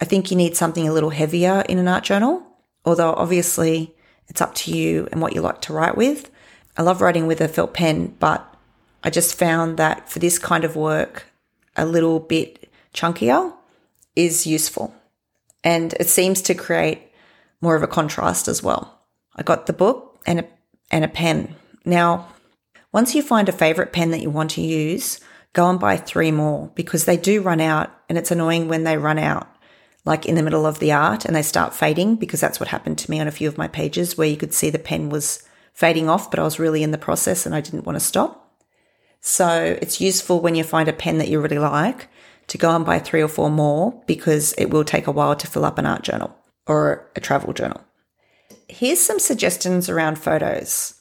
I 0.00 0.04
think 0.06 0.30
you 0.30 0.36
need 0.36 0.56
something 0.56 0.88
a 0.88 0.92
little 0.92 1.10
heavier 1.10 1.64
in 1.68 1.78
an 1.78 1.88
art 1.88 2.04
journal, 2.04 2.46
although 2.84 3.12
obviously 3.12 3.94
it's 4.28 4.40
up 4.40 4.54
to 4.54 4.74
you 4.74 5.08
and 5.12 5.20
what 5.20 5.34
you 5.34 5.42
like 5.42 5.60
to 5.62 5.74
write 5.74 5.96
with. 5.96 6.30
I 6.78 6.82
love 6.82 7.02
writing 7.02 7.26
with 7.26 7.40
a 7.40 7.48
felt 7.48 7.74
pen, 7.74 8.16
but 8.18 8.54
I 9.04 9.10
just 9.10 9.38
found 9.38 9.76
that 9.76 10.08
for 10.08 10.18
this 10.18 10.38
kind 10.38 10.64
of 10.64 10.76
work, 10.76 11.26
a 11.76 11.84
little 11.84 12.20
bit 12.20 12.70
chunkier 12.94 13.54
is 14.14 14.46
useful. 14.46 14.94
And 15.66 15.94
it 15.94 16.08
seems 16.08 16.42
to 16.42 16.54
create 16.54 17.10
more 17.60 17.74
of 17.74 17.82
a 17.82 17.88
contrast 17.88 18.46
as 18.46 18.62
well. 18.62 19.00
I 19.34 19.42
got 19.42 19.66
the 19.66 19.72
book 19.72 20.20
and 20.24 20.38
a, 20.38 20.44
and 20.92 21.04
a 21.04 21.08
pen. 21.08 21.56
Now, 21.84 22.28
once 22.92 23.16
you 23.16 23.20
find 23.20 23.48
a 23.48 23.52
favorite 23.52 23.92
pen 23.92 24.12
that 24.12 24.20
you 24.20 24.30
want 24.30 24.52
to 24.52 24.60
use, 24.60 25.18
go 25.54 25.68
and 25.68 25.80
buy 25.80 25.96
three 25.96 26.30
more 26.30 26.70
because 26.76 27.04
they 27.04 27.16
do 27.16 27.42
run 27.42 27.60
out 27.60 27.90
and 28.08 28.16
it's 28.16 28.30
annoying 28.30 28.68
when 28.68 28.84
they 28.84 28.96
run 28.96 29.18
out 29.18 29.48
like 30.04 30.24
in 30.24 30.36
the 30.36 30.42
middle 30.44 30.66
of 30.66 30.78
the 30.78 30.92
art 30.92 31.24
and 31.24 31.34
they 31.34 31.42
start 31.42 31.74
fading 31.74 32.14
because 32.14 32.40
that's 32.40 32.60
what 32.60 32.68
happened 32.68 32.98
to 32.98 33.10
me 33.10 33.18
on 33.18 33.26
a 33.26 33.32
few 33.32 33.48
of 33.48 33.58
my 33.58 33.66
pages 33.66 34.16
where 34.16 34.28
you 34.28 34.36
could 34.36 34.54
see 34.54 34.70
the 34.70 34.78
pen 34.78 35.08
was 35.08 35.42
fading 35.74 36.08
off, 36.08 36.30
but 36.30 36.38
I 36.38 36.44
was 36.44 36.60
really 36.60 36.84
in 36.84 36.92
the 36.92 36.96
process 36.96 37.44
and 37.44 37.56
I 37.56 37.60
didn't 37.60 37.86
want 37.86 37.96
to 37.96 38.04
stop. 38.04 38.56
So 39.20 39.76
it's 39.82 40.00
useful 40.00 40.40
when 40.40 40.54
you 40.54 40.62
find 40.62 40.88
a 40.88 40.92
pen 40.92 41.18
that 41.18 41.26
you 41.26 41.40
really 41.40 41.58
like 41.58 42.08
to 42.48 42.58
go 42.58 42.74
and 42.74 42.84
buy 42.84 42.98
three 42.98 43.22
or 43.22 43.28
four 43.28 43.50
more 43.50 44.02
because 44.06 44.52
it 44.54 44.70
will 44.70 44.84
take 44.84 45.06
a 45.06 45.12
while 45.12 45.36
to 45.36 45.46
fill 45.46 45.64
up 45.64 45.78
an 45.78 45.86
art 45.86 46.02
journal 46.02 46.36
or 46.66 47.10
a 47.16 47.20
travel 47.20 47.52
journal. 47.52 47.82
Here's 48.68 49.00
some 49.00 49.18
suggestions 49.18 49.88
around 49.88 50.18
photos. 50.18 50.94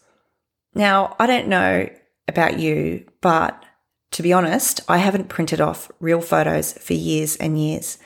Now, 0.73 1.15
I 1.19 1.27
don't 1.27 1.47
know 1.47 1.89
about 2.27 2.59
you, 2.59 3.05
but 3.21 3.63
to 4.11 4.23
be 4.23 4.33
honest, 4.33 4.81
I 4.87 4.97
haven't 4.97 5.29
printed 5.29 5.61
off 5.61 5.91
real 5.99 6.21
photos 6.21 6.73
for 6.73 6.93
years 6.93 7.35
and 7.35 7.59
years. 7.59 7.97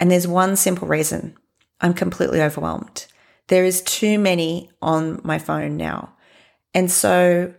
And 0.00 0.10
there's 0.10 0.26
one 0.26 0.56
simple 0.56 0.88
reason 0.88 1.36
I'm 1.80 1.94
completely 1.94 2.42
overwhelmed. 2.42 3.06
There 3.48 3.64
is 3.64 3.82
too 3.82 4.18
many 4.18 4.70
on 4.82 5.20
my 5.24 5.38
phone 5.38 5.76
now. 5.76 6.14
And 6.74 6.90
so 6.90 7.54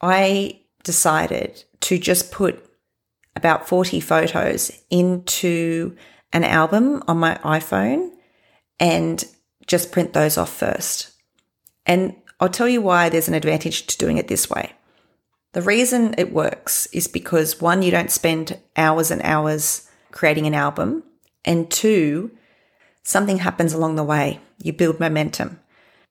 I 0.00 0.60
decided 0.82 1.64
to 1.80 1.98
just 1.98 2.32
put 2.32 2.64
about 3.36 3.68
40 3.68 4.00
photos 4.00 4.72
into 4.90 5.96
an 6.32 6.42
album 6.42 7.02
on 7.06 7.18
my 7.18 7.36
iPhone 7.44 8.10
and 8.80 9.24
just 9.66 9.92
print 9.92 10.12
those 10.12 10.36
off 10.36 10.52
first. 10.52 11.12
And 11.84 12.16
I'll 12.40 12.48
tell 12.48 12.68
you 12.68 12.80
why 12.80 13.08
there's 13.08 13.28
an 13.28 13.34
advantage 13.34 13.86
to 13.86 13.98
doing 13.98 14.18
it 14.18 14.28
this 14.28 14.50
way. 14.50 14.72
The 15.52 15.62
reason 15.62 16.14
it 16.18 16.32
works 16.32 16.86
is 16.92 17.08
because 17.08 17.60
one, 17.60 17.82
you 17.82 17.90
don't 17.90 18.10
spend 18.10 18.58
hours 18.76 19.10
and 19.10 19.22
hours 19.22 19.88
creating 20.10 20.46
an 20.46 20.54
album, 20.54 21.02
and 21.44 21.70
two, 21.70 22.30
something 23.02 23.38
happens 23.38 23.72
along 23.72 23.96
the 23.96 24.04
way. 24.04 24.40
You 24.62 24.72
build 24.72 25.00
momentum. 25.00 25.60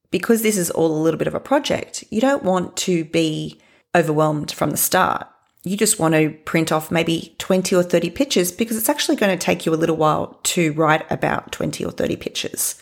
Because 0.10 0.42
this 0.42 0.58
is 0.58 0.72
all 0.72 0.92
a 0.92 1.04
little 1.04 1.18
bit 1.18 1.28
of 1.28 1.36
a 1.36 1.40
project, 1.40 2.04
you 2.10 2.22
don't 2.22 2.44
want 2.44 2.78
to 2.78 3.06
be 3.06 3.60
overwhelmed 3.94 4.52
from 4.52 4.72
the 4.72 4.78
start. 4.78 5.28
You 5.66 5.76
just 5.76 6.00
want 6.00 6.14
to 6.14 6.30
print 6.30 6.72
off 6.72 6.92
maybe 6.92 7.36
20 7.40 7.76
or 7.76 7.82
30 7.82 8.12
pictures 8.12 8.52
because 8.52 8.78
it's 8.78 8.88
actually 8.88 9.16
going 9.16 9.36
to 9.36 9.44
take 9.44 9.66
you 9.66 9.74
a 9.74 9.76
little 9.76 9.98
while 9.98 10.40
to 10.44 10.72
write 10.74 11.12
about 11.12 11.52
20 11.52 11.84
or 11.84 11.92
30 11.92 12.16
pictures. 12.18 12.82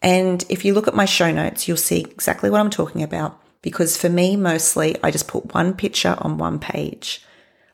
And 0.00 0.42
if 0.48 0.64
you 0.64 0.72
look 0.72 0.88
at 0.88 0.94
my 0.94 1.04
show 1.04 1.30
notes, 1.30 1.68
you'll 1.68 1.76
see 1.76 2.00
exactly 2.00 2.48
what 2.48 2.60
I'm 2.60 2.70
talking 2.70 3.02
about 3.02 3.40
because 3.60 3.98
for 3.98 4.08
me, 4.08 4.36
mostly, 4.36 4.96
I 5.02 5.10
just 5.10 5.28
put 5.28 5.52
one 5.52 5.74
picture 5.74 6.16
on 6.18 6.38
one 6.38 6.58
page. 6.58 7.22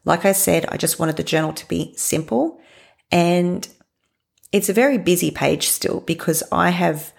Like 0.04 0.24
I 0.24 0.32
said, 0.32 0.66
I 0.68 0.78
just 0.78 0.98
wanted 0.98 1.16
the 1.16 1.22
journal 1.22 1.52
to 1.52 1.68
be 1.68 1.94
simple 1.96 2.60
and 3.12 3.68
it's 4.50 4.68
a 4.68 4.74
very 4.74 4.98
busy 4.98 5.30
page 5.30 5.68
still 5.68 6.00
because 6.00 6.42
I 6.50 6.70
have 6.70 7.12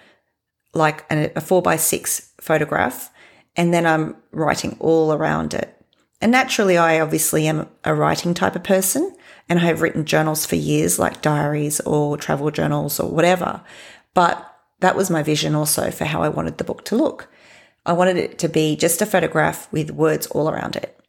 like 0.74 1.06
a, 1.10 1.40
four 1.40 1.62
by 1.62 1.78
six 1.78 2.34
photograph 2.42 3.10
and 3.56 3.74
then 3.74 3.86
I'm 3.86 4.18
writing 4.32 4.76
all 4.80 5.14
around 5.14 5.54
it. 5.54 5.75
And 6.22 6.32
naturally, 6.32 6.78
I 6.78 7.00
obviously 7.00 7.48
am 7.48 7.68
a 7.84 7.94
writing 7.94 8.34
type 8.34 8.56
of 8.56 8.64
person 8.64 9.16
and 9.48 9.60
I 9.60 9.64
have 9.64 9.82
written 9.82 10.06
journals 10.06 10.46
for 10.46 10.56
years, 10.56 10.98
like 10.98 11.22
diaries 11.22 11.80
or 11.82 12.18
travel 12.18 12.50
journals 12.52 13.00
or 13.00 13.10
whatever. 13.10 13.62
But 14.14 14.56
that 14.80 14.96
was 14.96 15.10
my 15.10 15.24
vision 15.24 15.56
also 15.56 15.92
for 15.92 16.06
how 16.06 16.24
I 16.24 16.30
wanted 16.30 16.58
the 16.58 16.64
book 16.64 16.86
to 16.86 16.96
look. 16.96 17.30
I 17.86 17.94
wanted 17.94 18.18
it 18.18 18.40
to 18.40 18.50
be 18.50 18.76
just 18.76 19.02
a 19.02 19.06
photograph 19.06 19.72
with 19.72 19.92
words 19.92 20.26
all 20.28 20.50
around 20.50 20.76
it, 20.76 21.00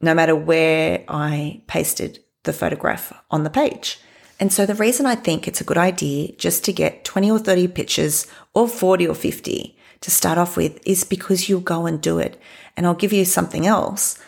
no 0.00 0.14
matter 0.14 0.34
where 0.34 1.04
I 1.06 1.62
pasted 1.68 2.18
the 2.42 2.52
photograph 2.52 3.12
on 3.30 3.44
the 3.44 3.50
page. 3.50 4.00
And 4.38 4.52
so 4.52 4.66
the 4.66 4.74
reason 4.74 5.06
I 5.06 5.14
think 5.14 5.46
it's 5.46 5.60
a 5.60 5.64
good 5.64 5.78
idea 5.78 6.32
just 6.32 6.64
to 6.64 6.72
get 6.72 7.04
20 7.04 7.30
or 7.30 7.38
30 7.38 7.68
pictures 7.68 8.26
or 8.54 8.68
40 8.68 9.08
or 9.08 9.14
50 9.14 9.78
to 10.00 10.10
start 10.10 10.36
off 10.36 10.56
with 10.56 10.78
is 10.86 11.04
because 11.04 11.48
you'll 11.48 11.60
go 11.60 11.86
and 11.86 12.00
do 12.00 12.18
it. 12.18 12.40
And 12.76 12.86
I'll 12.86 12.94
give 12.94 13.12
you 13.12 13.24
something 13.24 13.66
else. 13.66 14.18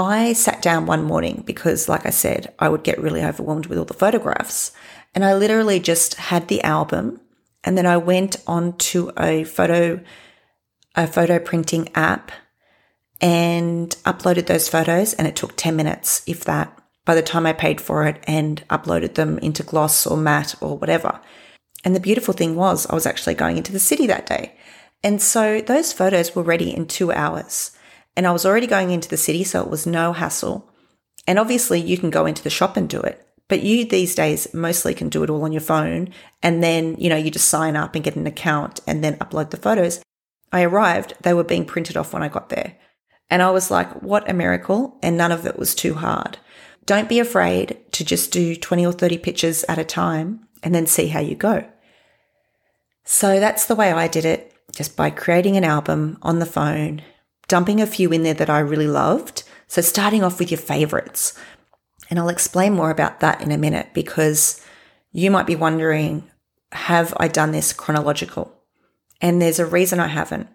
I 0.00 0.32
sat 0.32 0.62
down 0.62 0.86
one 0.86 1.04
morning 1.04 1.42
because, 1.46 1.88
like 1.88 2.06
I 2.06 2.10
said, 2.10 2.52
I 2.58 2.68
would 2.68 2.82
get 2.82 3.00
really 3.00 3.22
overwhelmed 3.22 3.66
with 3.66 3.78
all 3.78 3.84
the 3.84 3.94
photographs. 3.94 4.72
And 5.14 5.24
I 5.24 5.34
literally 5.34 5.80
just 5.80 6.14
had 6.14 6.48
the 6.48 6.62
album 6.62 7.20
and 7.64 7.76
then 7.76 7.86
I 7.86 7.96
went 7.96 8.36
on 8.46 8.76
to 8.78 9.12
a 9.18 9.44
photo 9.44 10.00
a 10.96 11.06
photo 11.06 11.38
printing 11.38 11.88
app 11.94 12.32
and 13.20 13.90
uploaded 14.04 14.46
those 14.46 14.68
photos 14.68 15.14
and 15.14 15.28
it 15.28 15.36
took 15.36 15.56
10 15.56 15.76
minutes 15.76 16.22
if 16.26 16.44
that 16.44 16.76
by 17.04 17.14
the 17.14 17.22
time 17.22 17.46
I 17.46 17.52
paid 17.52 17.80
for 17.80 18.06
it 18.06 18.22
and 18.26 18.66
uploaded 18.68 19.14
them 19.14 19.38
into 19.38 19.62
gloss 19.62 20.04
or 20.04 20.16
matte 20.16 20.56
or 20.60 20.76
whatever. 20.76 21.20
And 21.84 21.94
the 21.94 22.00
beautiful 22.00 22.34
thing 22.34 22.56
was 22.56 22.86
I 22.86 22.94
was 22.94 23.06
actually 23.06 23.34
going 23.34 23.56
into 23.56 23.72
the 23.72 23.78
city 23.78 24.06
that 24.08 24.26
day. 24.26 24.56
And 25.02 25.22
so 25.22 25.60
those 25.60 25.92
photos 25.92 26.34
were 26.34 26.42
ready 26.42 26.74
in 26.74 26.86
2 26.86 27.12
hours. 27.12 27.70
And 28.20 28.26
I 28.26 28.32
was 28.32 28.44
already 28.44 28.66
going 28.66 28.90
into 28.90 29.08
the 29.08 29.16
city 29.16 29.44
so 29.44 29.62
it 29.62 29.70
was 29.70 29.86
no 29.86 30.12
hassle. 30.12 30.68
And 31.26 31.38
obviously 31.38 31.80
you 31.80 31.96
can 31.96 32.10
go 32.10 32.26
into 32.26 32.42
the 32.42 32.50
shop 32.50 32.76
and 32.76 32.86
do 32.86 33.00
it. 33.00 33.26
But 33.48 33.62
you 33.62 33.86
these 33.86 34.14
days 34.14 34.52
mostly 34.52 34.92
can 34.92 35.08
do 35.08 35.22
it 35.22 35.30
all 35.30 35.42
on 35.44 35.52
your 35.52 35.62
phone. 35.62 36.10
And 36.42 36.62
then, 36.62 36.96
you 36.98 37.08
know, 37.08 37.16
you 37.16 37.30
just 37.30 37.48
sign 37.48 37.76
up 37.76 37.94
and 37.94 38.04
get 38.04 38.16
an 38.16 38.26
account 38.26 38.80
and 38.86 39.02
then 39.02 39.16
upload 39.16 39.48
the 39.48 39.56
photos. 39.56 40.02
I 40.52 40.64
arrived, 40.64 41.14
they 41.22 41.32
were 41.32 41.44
being 41.44 41.64
printed 41.64 41.96
off 41.96 42.12
when 42.12 42.22
I 42.22 42.28
got 42.28 42.50
there. 42.50 42.76
And 43.30 43.40
I 43.40 43.52
was 43.52 43.70
like, 43.70 43.90
what 44.02 44.28
a 44.28 44.34
miracle. 44.34 44.98
And 45.02 45.16
none 45.16 45.32
of 45.32 45.46
it 45.46 45.58
was 45.58 45.74
too 45.74 45.94
hard. 45.94 46.36
Don't 46.84 47.08
be 47.08 47.20
afraid 47.20 47.78
to 47.92 48.04
just 48.04 48.32
do 48.32 48.54
20 48.54 48.84
or 48.84 48.92
30 48.92 49.16
pictures 49.16 49.64
at 49.66 49.78
a 49.78 49.84
time 49.84 50.46
and 50.62 50.74
then 50.74 50.84
see 50.84 51.06
how 51.06 51.20
you 51.20 51.36
go. 51.36 51.66
So 53.02 53.40
that's 53.40 53.64
the 53.64 53.74
way 53.74 53.90
I 53.90 54.08
did 54.08 54.26
it, 54.26 54.52
just 54.76 54.94
by 54.94 55.08
creating 55.08 55.56
an 55.56 55.64
album 55.64 56.18
on 56.20 56.38
the 56.38 56.44
phone, 56.44 57.00
dumping 57.50 57.80
a 57.80 57.86
few 57.86 58.12
in 58.12 58.22
there 58.22 58.34
that 58.34 58.48
I 58.48 58.60
really 58.60 58.86
loved. 58.86 59.42
So 59.66 59.82
starting 59.82 60.22
off 60.22 60.38
with 60.38 60.52
your 60.52 60.58
favorites. 60.58 61.36
And 62.08 62.18
I'll 62.18 62.28
explain 62.28 62.72
more 62.72 62.90
about 62.90 63.20
that 63.20 63.42
in 63.42 63.50
a 63.50 63.58
minute 63.58 63.88
because 63.92 64.64
you 65.12 65.32
might 65.32 65.48
be 65.48 65.56
wondering, 65.56 66.30
have 66.70 67.12
I 67.16 67.26
done 67.26 67.50
this 67.50 67.72
chronological? 67.72 68.56
And 69.20 69.42
there's 69.42 69.58
a 69.58 69.66
reason 69.66 69.98
I 69.98 70.06
haven't. 70.06 70.48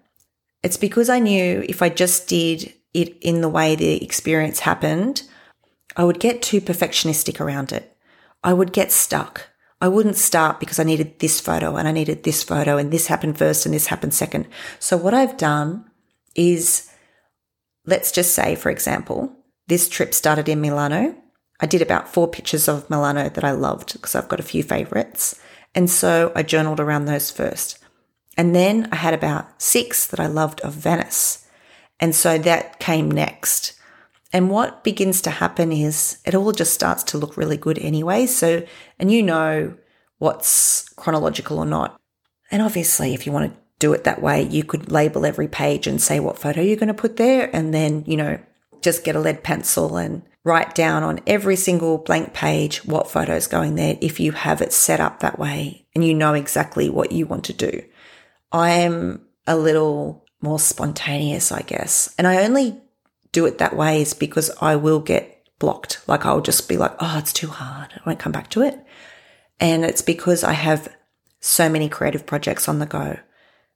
It's 0.64 0.78
because 0.78 1.10
I 1.10 1.20
knew 1.20 1.66
if 1.68 1.82
I 1.82 1.90
just 1.90 2.30
did 2.30 2.74
it 2.94 3.18
in 3.22 3.42
the 3.42 3.50
way 3.50 3.76
the 3.76 4.02
experience 4.02 4.62
happened, 4.62 5.24
I 5.98 6.06
would 6.06 6.22
get 6.22 6.42
too 6.42 6.62
perfectionistic 6.62 7.42
around 7.42 7.74
it. 7.74 7.96
I 8.42 8.54
would 8.54 8.72
get 8.72 8.92
stuck. 8.92 9.50
I 9.82 9.90
wouldn't 9.90 10.16
start 10.16 10.62
because 10.62 10.80
I 10.80 10.84
needed 10.84 11.20
this 11.20 11.42
photo 11.42 11.76
and 11.76 11.90
I 11.90 11.92
needed 11.92 12.24
this 12.24 12.42
photo 12.42 12.78
and 12.78 12.92
this 12.92 13.08
happened 13.08 13.38
first 13.38 13.66
and 13.66 13.76
this 13.76 13.88
happened 13.88 14.14
second. 14.14 14.48
So 14.80 14.96
what 14.96 15.14
I've 15.14 15.36
done 15.36 15.86
is, 16.36 16.90
let's 17.86 18.12
just 18.12 18.34
say, 18.34 18.56
for 18.56 18.70
example, 18.70 19.32
this 19.68 19.90
trip 19.90 20.14
started 20.14 20.48
in 20.48 20.62
Milano. 20.62 21.16
I 21.60 21.66
did 21.66 21.82
about 21.82 22.10
four 22.10 22.28
pictures 22.28 22.68
of 22.68 22.90
Milano 22.90 23.30
that 23.30 23.44
I 23.44 23.52
loved 23.52 23.94
because 23.94 24.16
I've 24.16 24.28
got 24.28 24.40
a 24.40 24.44
few 24.44 24.62
favorites. 24.62 25.40
And 25.74 25.90
so 25.90 26.32
I 26.36 26.44
journaled 26.44 26.80
around 26.80 27.06
those 27.06 27.32
first. 27.32 27.80
And 28.38 28.54
then 28.54 28.90
I 28.92 28.98
had 28.98 29.14
about 29.14 29.62
six 29.62 30.08
that 30.08 30.20
I 30.20 30.28
loved 30.28 30.62
of 30.62 30.74
Venice. 30.74 31.48
And 32.00 32.14
so 32.14 32.38
that 32.40 32.80
came 32.80 33.10
next. 33.10 33.74
And 34.34 34.50
what 34.50 34.84
begins 34.84 35.22
to 35.22 35.30
happen 35.30 35.72
is 35.72 36.18
it 36.26 36.36
all 36.36 36.52
just 36.52 36.74
starts 36.74 37.04
to 37.04 37.18
look 37.18 37.38
really 37.38 37.58
good 37.58 37.80
anyway. 37.80 38.26
So, 38.26 38.66
and 39.00 39.12
you 39.12 39.24
know 39.24 39.76
what's 40.18 40.90
chronological 40.90 41.58
or 41.58 41.66
not. 41.66 42.00
And 42.52 42.62
obviously, 42.62 43.14
if 43.14 43.26
you 43.26 43.32
want 43.32 43.54
to 43.54 43.60
do 43.80 43.94
it 43.94 44.04
that 44.06 44.22
way, 44.22 44.44
you 44.44 44.64
could 44.64 44.92
label 44.92 45.26
every 45.26 45.48
page 45.48 45.88
and 45.88 46.02
say 46.02 46.20
what 46.20 46.40
photo 46.40 46.62
you're 46.62 46.78
going 46.78 46.88
to 46.88 46.94
put 46.94 47.18
there. 47.18 47.50
And 47.54 47.74
then, 47.74 48.04
you 48.08 48.18
know, 48.18 48.40
just 48.82 49.04
get 49.04 49.16
a 49.16 49.20
lead 49.20 49.44
pencil 49.44 49.98
and 49.98 50.24
write 50.44 50.76
down 50.76 51.04
on 51.04 51.20
every 51.26 51.56
single 51.56 51.98
blank 51.98 52.34
page 52.34 52.86
what 52.86 53.10
photo 53.10 53.36
is 53.36 53.48
going 53.48 53.76
there 53.76 53.98
if 54.00 54.20
you 54.20 54.32
have 54.32 54.62
it 54.62 54.72
set 54.72 55.00
up 55.00 55.20
that 55.20 55.40
way 55.40 55.86
and 55.96 56.06
you 56.06 56.14
know 56.14 56.34
exactly 56.34 56.90
what 56.90 57.12
you 57.12 57.26
want 57.26 57.44
to 57.46 57.54
do. 57.54 57.84
I'm 58.52 59.26
a 59.48 59.58
little 59.58 60.26
more 60.42 60.60
spontaneous, 60.60 61.52
I 61.52 61.62
guess. 61.62 62.14
And 62.18 62.28
I 62.28 62.44
only 62.44 62.80
do 63.32 63.46
it 63.46 63.58
that 63.58 63.76
way 63.76 64.02
is 64.02 64.14
because 64.14 64.52
I 64.62 64.76
will 64.76 65.00
get 65.00 65.44
blocked. 65.60 66.02
Like 66.08 66.26
I'll 66.26 66.42
just 66.42 66.70
be 66.70 66.78
like, 66.78 66.96
oh, 67.00 67.18
it's 67.18 67.34
too 67.34 67.48
hard. 67.48 67.92
I 67.96 68.02
won't 68.06 68.20
come 68.20 68.32
back 68.32 68.50
to 68.52 68.62
it. 68.62 68.80
And 69.60 69.84
it's 69.84 70.02
because 70.02 70.44
I 70.44 70.54
have 70.54 70.96
so 71.40 71.70
many 71.70 71.90
creative 71.90 72.26
projects 72.26 72.70
on 72.70 72.80
the 72.80 72.86
go. 72.86 73.18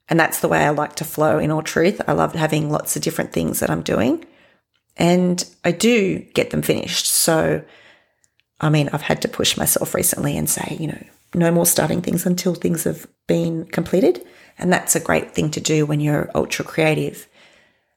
And 0.10 0.20
that's 0.20 0.40
the 0.40 0.48
way 0.48 0.60
I 0.66 0.70
like 0.70 0.96
to 0.96 1.06
flow 1.06 1.38
in 1.38 1.52
all 1.52 1.62
truth. 1.62 2.02
I 2.08 2.14
love 2.14 2.34
having 2.34 2.72
lots 2.72 2.96
of 2.96 3.02
different 3.02 3.32
things 3.32 3.60
that 3.60 3.70
I'm 3.70 3.84
doing. 3.84 4.26
And 4.98 5.44
I 5.64 5.72
do 5.72 6.20
get 6.34 6.50
them 6.50 6.62
finished. 6.62 7.06
So, 7.06 7.64
I 8.60 8.70
mean, 8.70 8.90
I've 8.92 9.04
had 9.04 9.22
to 9.22 9.28
push 9.28 9.56
myself 9.56 9.94
recently 9.94 10.36
and 10.36 10.50
say, 10.50 10.78
you 10.80 10.88
know, 10.88 11.04
no 11.34 11.52
more 11.52 11.66
starting 11.66 12.02
things 12.02 12.26
until 12.26 12.56
things 12.56 12.84
have 12.84 13.08
been 13.28 13.66
completed. 13.66 14.26
And 14.58 14.74
that's 14.74 14.96
a 14.96 15.00
great 15.00 15.34
thing 15.34 15.52
to 15.52 15.62
do 15.62 15.86
when 15.86 16.00
you're 16.00 16.32
ultra 16.34 16.66
creative. 16.66 17.28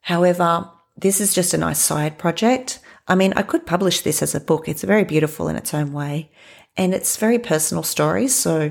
However, 0.02 0.71
this 0.97 1.21
is 1.21 1.35
just 1.35 1.54
a 1.54 1.59
nice 1.59 1.81
side 1.81 2.19
project. 2.19 2.78
I 3.09 3.14
mean, 3.14 3.33
I 3.35 3.42
could 3.42 3.66
publish 3.66 4.02
this 4.02 4.23
as 4.23 4.35
a 4.35 4.40
book. 4.40 4.69
It's 4.69 4.83
very 4.83 5.04
beautiful 5.04 5.49
in 5.49 5.57
its 5.57 5.75
own 5.75 5.92
way. 5.92 6.31
And 6.76 6.95
it's 6.95 7.16
very 7.16 7.38
personal 7.38 7.83
stories. 7.83 8.35
So, 8.35 8.71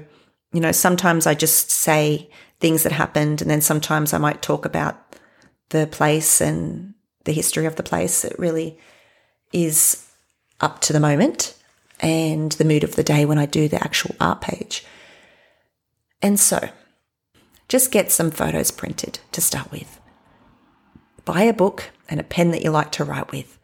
you 0.53 0.59
know, 0.59 0.71
sometimes 0.71 1.27
I 1.27 1.33
just 1.33 1.71
say 1.71 2.29
things 2.61 2.83
that 2.83 2.91
happened, 2.93 3.41
and 3.41 3.49
then 3.49 3.61
sometimes 3.61 4.13
I 4.13 4.19
might 4.19 4.41
talk 4.41 4.65
about 4.65 4.95
the 5.69 5.87
place 5.87 6.39
and 6.39 6.93
the 7.25 7.33
history 7.33 7.65
of 7.65 7.75
the 7.75 7.83
place. 7.83 8.23
It 8.23 8.37
really 8.39 8.79
is 9.51 10.07
up 10.61 10.79
to 10.81 10.93
the 10.93 10.99
moment 10.99 11.55
and 11.99 12.51
the 12.53 12.65
mood 12.65 12.83
of 12.83 12.95
the 12.95 13.03
day 13.03 13.25
when 13.25 13.37
I 13.37 13.45
do 13.45 13.67
the 13.67 13.83
actual 13.83 14.15
art 14.19 14.41
page. 14.41 14.85
And 16.21 16.39
so, 16.39 16.69
just 17.67 17.91
get 17.91 18.11
some 18.11 18.31
photos 18.31 18.71
printed 18.71 19.19
to 19.31 19.41
start 19.41 19.71
with. 19.71 19.99
Buy 21.25 21.43
a 21.43 21.53
book 21.53 21.91
and 22.09 22.19
a 22.19 22.23
pen 22.23 22.51
that 22.51 22.63
you 22.63 22.71
like 22.71 22.91
to 22.93 23.03
write 23.03 23.31
with. 23.31 23.57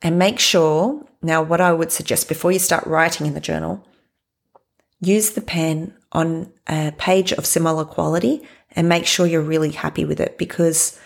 And 0.00 0.18
make 0.18 0.38
sure, 0.38 1.04
now, 1.22 1.42
what 1.42 1.60
I 1.60 1.72
would 1.72 1.90
suggest 1.90 2.28
before 2.28 2.52
you 2.52 2.60
start 2.60 2.86
writing 2.86 3.26
in 3.26 3.34
the 3.34 3.40
journal, 3.40 3.84
use 5.00 5.30
the 5.30 5.40
pen 5.40 5.94
on 6.12 6.52
a 6.66 6.92
page 6.98 7.32
of 7.32 7.46
similar 7.46 7.84
quality 7.84 8.46
and 8.72 8.88
make 8.88 9.06
sure 9.06 9.26
you're 9.26 9.42
really 9.42 9.70
happy 9.70 10.04
with 10.04 10.20
it 10.20 10.38
because 10.38 10.98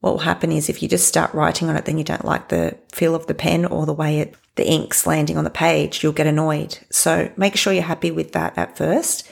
what 0.00 0.12
will 0.12 0.18
happen 0.18 0.50
is 0.50 0.68
if 0.68 0.82
you 0.82 0.88
just 0.88 1.06
start 1.06 1.32
writing 1.34 1.68
on 1.68 1.76
it, 1.76 1.84
then 1.84 1.98
you 1.98 2.04
don't 2.04 2.24
like 2.24 2.48
the 2.48 2.76
feel 2.92 3.14
of 3.14 3.26
the 3.26 3.34
pen 3.34 3.66
or 3.66 3.84
the 3.84 3.92
way 3.92 4.20
it, 4.20 4.34
the 4.56 4.66
ink's 4.66 5.06
landing 5.06 5.36
on 5.36 5.44
the 5.44 5.50
page, 5.50 6.02
you'll 6.02 6.12
get 6.12 6.26
annoyed. 6.26 6.78
So 6.90 7.30
make 7.36 7.56
sure 7.56 7.72
you're 7.72 7.82
happy 7.82 8.10
with 8.10 8.32
that 8.32 8.56
at 8.56 8.76
first. 8.76 9.30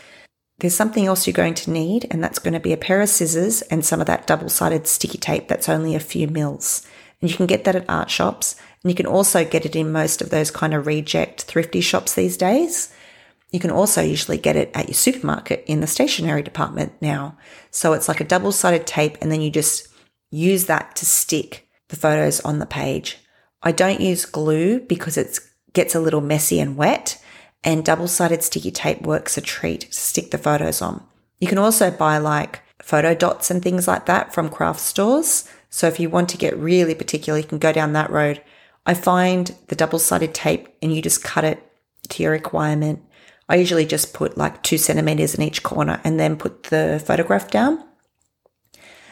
There's 0.58 0.75
something 0.75 1.06
else 1.06 1.26
you're 1.26 1.35
going 1.35 1.54
to 1.54 1.70
need, 1.70 2.06
and 2.11 2.23
that's 2.23 2.40
going 2.40 2.54
to 2.54 2.61
be 2.61 2.73
a 2.73 2.76
pair 2.76 3.00
of 3.00 3.08
scissors 3.08 3.62
and 3.62 3.85
some 3.85 4.00
of 4.00 4.08
that 4.08 4.26
double 4.26 4.49
sided 4.49 4.88
sticky 4.88 5.18
tape 5.18 5.49
that's 5.49 5.68
only 5.68 5.94
a 5.94 6.00
few 6.00 6.26
mils. 6.26 6.85
And 7.20 7.30
you 7.30 7.37
can 7.37 7.47
get 7.47 7.64
that 7.64 7.76
at 7.76 7.88
art 7.88 8.11
shops. 8.11 8.56
And 8.82 8.90
you 8.90 8.97
can 8.97 9.06
also 9.06 9.44
get 9.44 9.66
it 9.66 9.76
in 9.76 9.92
most 9.92 10.20
of 10.20 10.30
those 10.30 10.50
kind 10.50 10.75
of 10.75 10.87
reject 10.87 11.42
thrifty 11.42 11.80
shops 11.80 12.14
these 12.14 12.37
days. 12.37 12.92
You 13.50 13.61
can 13.61 13.71
also 13.71 14.02
usually 14.02 14.37
get 14.37 14.57
it 14.57 14.71
at 14.75 14.88
your 14.88 14.95
supermarket 14.95 15.64
in 15.67 15.81
the 15.81 15.87
stationery 15.87 16.43
department 16.43 16.93
now. 17.00 17.38
So 17.71 17.93
it's 17.95 18.09
like 18.09 18.21
a 18.21 18.25
double 18.25 18.52
sided 18.52 18.87
tape, 18.87 19.17
and 19.21 19.33
then 19.33 19.40
you 19.40 19.50
just 19.50 19.88
use 20.31 20.67
that 20.67 20.97
to 20.97 21.07
stick 21.07 21.67
the 21.88 21.97
photos 21.97 22.40
on 22.40 22.59
the 22.59 22.67
page. 22.67 23.19
I 23.62 23.73
don't 23.73 24.00
use 24.00 24.26
glue 24.26 24.81
because 24.81 25.17
it 25.17 25.38
gets 25.73 25.95
a 25.95 26.00
little 26.00 26.21
messy 26.21 26.61
and 26.61 26.76
wet, 26.76 27.23
and 27.64 27.85
double 27.85 28.09
sided 28.09 28.43
sticky 28.43 28.71
tape 28.71 29.02
works 29.02 29.38
a 29.38 29.40
treat 29.40 29.81
to 29.81 29.93
stick 29.93 30.31
the 30.31 30.38
photos 30.38 30.83
on. 30.83 31.02
You 31.38 31.49
can 31.49 31.59
also 31.59 31.90
buy 31.90 32.19
like 32.19 32.62
photo 32.83 33.14
dots 33.14 33.50
and 33.50 33.62
things 33.62 33.88
like 33.88 34.07
that 34.07 34.35
from 34.35 34.49
craft 34.49 34.81
stores. 34.81 35.49
So 35.71 35.87
if 35.87 35.99
you 35.99 36.11
want 36.11 36.28
to 36.31 36.38
get 36.38 36.57
really 36.57 36.95
particular, 36.95 37.38
you 37.38 37.45
can 37.45 37.59
go 37.59 37.73
down 37.73 37.93
that 37.93 38.11
road. 38.11 38.43
I 38.87 38.95
find 38.95 39.55
the 39.69 39.76
double 39.76 39.99
sided 39.99 40.35
tape 40.35 40.69
and 40.81 40.95
you 40.95 41.02
just 41.02 41.23
cut 41.25 41.45
it 41.45 41.62
to 42.09 42.23
your 42.23 42.33
requirement. 42.33 43.02
I 43.49 43.57
usually 43.57 43.87
just 43.87 44.12
put 44.12 44.37
like 44.37 44.62
two 44.62 44.78
centimeters 44.78 45.35
in 45.35 45.43
each 45.43 45.62
corner 45.62 46.00
and 46.05 46.21
then 46.21 46.37
put 46.37 46.64
the 46.64 47.02
photograph 47.05 47.50
down. 47.50 47.83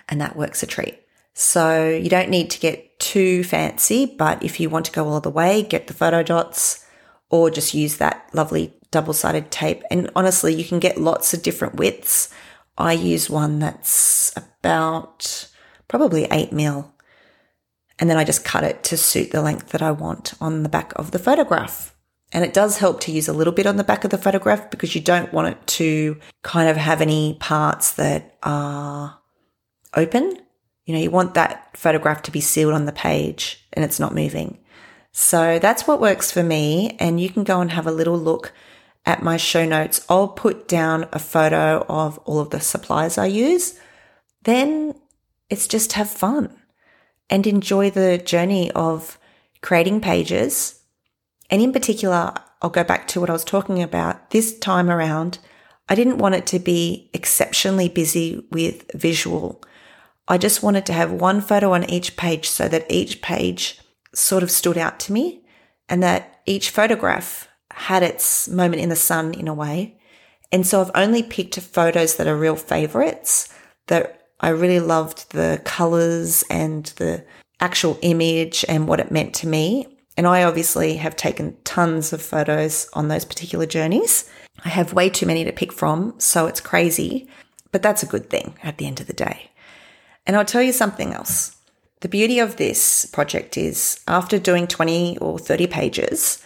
And 0.08 0.20
that 0.20 0.36
works 0.36 0.62
a 0.62 0.66
treat. 0.66 1.00
So 1.34 1.88
you 1.88 2.08
don't 2.08 2.30
need 2.30 2.50
to 2.50 2.60
get 2.60 2.98
too 2.98 3.44
fancy, 3.44 4.06
but 4.06 4.42
if 4.42 4.60
you 4.60 4.70
want 4.70 4.86
to 4.86 4.92
go 4.92 5.08
all 5.08 5.20
the 5.20 5.30
way, 5.30 5.62
get 5.62 5.86
the 5.86 5.94
photo 5.94 6.22
dots 6.22 6.86
or 7.30 7.50
just 7.50 7.74
use 7.74 7.96
that 7.96 8.28
lovely 8.32 8.74
double 8.90 9.12
sided 9.12 9.50
tape. 9.50 9.82
And 9.90 10.10
honestly, 10.14 10.54
you 10.54 10.64
can 10.64 10.78
get 10.78 11.00
lots 11.00 11.34
of 11.34 11.42
different 11.42 11.74
widths. 11.74 12.32
I 12.78 12.92
use 12.92 13.28
one 13.28 13.58
that's 13.58 14.32
about 14.36 15.50
probably 15.88 16.26
eight 16.30 16.52
mil. 16.52 16.94
And 17.98 18.10
then 18.10 18.18
I 18.18 18.24
just 18.24 18.44
cut 18.44 18.64
it 18.64 18.82
to 18.84 18.96
suit 18.96 19.30
the 19.30 19.42
length 19.42 19.70
that 19.70 19.82
I 19.82 19.90
want 19.90 20.34
on 20.40 20.62
the 20.62 20.68
back 20.68 20.92
of 20.96 21.10
the 21.10 21.18
photograph. 21.18 21.95
And 22.36 22.44
it 22.44 22.54
does 22.54 22.76
help 22.78 23.00
to 23.00 23.10
use 23.10 23.26
a 23.26 23.32
little 23.32 23.52
bit 23.52 23.66
on 23.66 23.78
the 23.78 23.84
back 23.84 24.04
of 24.04 24.10
the 24.10 24.18
photograph 24.18 24.70
because 24.70 24.94
you 24.94 25.00
don't 25.00 25.32
want 25.32 25.48
it 25.48 25.66
to 25.78 26.18
kind 26.42 26.68
of 26.68 26.76
have 26.76 27.00
any 27.00 27.34
parts 27.40 27.92
that 27.92 28.36
are 28.44 29.18
open 29.94 30.38
you 30.86 30.94
know, 30.94 31.00
you 31.00 31.10
want 31.10 31.34
that 31.34 31.76
photograph 31.76 32.22
to 32.22 32.30
be 32.30 32.40
sealed 32.40 32.72
on 32.72 32.86
the 32.86 32.92
page 32.92 33.66
and 33.72 33.84
it's 33.84 34.00
not 34.00 34.14
moving. 34.14 34.58
So 35.12 35.58
that's 35.58 35.86
what 35.86 36.00
works 36.00 36.30
for 36.30 36.42
me. 36.42 36.96
And 37.00 37.20
you 37.20 37.28
can 37.28 37.42
go 37.42 37.60
and 37.60 37.72
have 37.72 37.86
a 37.86 37.92
little 37.92 38.18
look 38.18 38.52
at 39.04 39.22
my 39.22 39.36
show 39.36 39.66
notes. 39.66 40.04
I'll 40.08 40.28
put 40.28 40.68
down 40.68 41.08
a 41.12 41.18
photo 41.18 41.84
of 41.88 42.18
all 42.18 42.38
of 42.38 42.50
the 42.50 42.60
supplies 42.60 43.18
I 43.18 43.26
use. 43.26 43.78
Then 44.42 44.94
it's 45.50 45.66
just 45.66 45.94
have 45.94 46.08
fun 46.08 46.56
and 47.28 47.46
enjoy 47.46 47.90
the 47.90 48.18
journey 48.18 48.70
of 48.70 49.18
creating 49.62 50.00
pages. 50.00 50.80
And 51.50 51.62
in 51.62 51.72
particular, 51.72 52.34
I'll 52.62 52.70
go 52.70 52.84
back 52.84 53.06
to 53.08 53.20
what 53.20 53.30
I 53.30 53.34
was 53.34 53.44
talking 53.44 53.82
about 53.82 54.30
this 54.30 54.58
time 54.58 54.90
around. 54.90 55.38
I 55.88 55.94
didn't 55.94 56.18
want 56.18 56.34
it 56.34 56.46
to 56.48 56.58
be 56.58 57.10
exceptionally 57.12 57.88
busy 57.88 58.44
with 58.50 58.90
visual 58.94 59.62
I 60.28 60.38
just 60.38 60.62
wanted 60.62 60.86
to 60.86 60.92
have 60.92 61.12
one 61.12 61.40
photo 61.40 61.72
on 61.72 61.88
each 61.88 62.16
page 62.16 62.48
so 62.48 62.68
that 62.68 62.90
each 62.90 63.22
page 63.22 63.78
sort 64.12 64.42
of 64.42 64.50
stood 64.50 64.76
out 64.76 64.98
to 65.00 65.12
me 65.12 65.42
and 65.88 66.02
that 66.02 66.40
each 66.46 66.70
photograph 66.70 67.48
had 67.70 68.02
its 68.02 68.48
moment 68.48 68.82
in 68.82 68.88
the 68.88 68.96
sun 68.96 69.34
in 69.34 69.46
a 69.46 69.54
way. 69.54 69.98
And 70.50 70.66
so 70.66 70.80
I've 70.80 70.90
only 70.94 71.22
picked 71.22 71.60
photos 71.60 72.16
that 72.16 72.26
are 72.26 72.36
real 72.36 72.56
favorites 72.56 73.52
that 73.86 74.28
I 74.40 74.48
really 74.48 74.80
loved 74.80 75.30
the 75.30 75.60
colors 75.64 76.42
and 76.50 76.86
the 76.96 77.24
actual 77.60 77.98
image 78.02 78.64
and 78.68 78.88
what 78.88 79.00
it 79.00 79.12
meant 79.12 79.34
to 79.34 79.46
me. 79.46 79.95
And 80.16 80.26
I 80.26 80.44
obviously 80.44 80.96
have 80.96 81.16
taken 81.16 81.56
tons 81.64 82.12
of 82.12 82.22
photos 82.22 82.88
on 82.94 83.08
those 83.08 83.24
particular 83.24 83.66
journeys. 83.66 84.28
I 84.64 84.70
have 84.70 84.94
way 84.94 85.10
too 85.10 85.26
many 85.26 85.44
to 85.44 85.52
pick 85.52 85.72
from, 85.72 86.14
so 86.18 86.46
it's 86.46 86.60
crazy, 86.60 87.28
but 87.70 87.82
that's 87.82 88.02
a 88.02 88.06
good 88.06 88.30
thing 88.30 88.54
at 88.62 88.78
the 88.78 88.86
end 88.86 89.00
of 89.00 89.06
the 89.06 89.12
day. 89.12 89.50
And 90.26 90.36
I'll 90.36 90.44
tell 90.44 90.62
you 90.62 90.72
something 90.72 91.12
else. 91.12 91.56
The 92.00 92.08
beauty 92.08 92.38
of 92.38 92.56
this 92.56 93.06
project 93.06 93.56
is 93.56 94.00
after 94.08 94.38
doing 94.38 94.66
20 94.66 95.18
or 95.18 95.38
30 95.38 95.66
pages, 95.66 96.42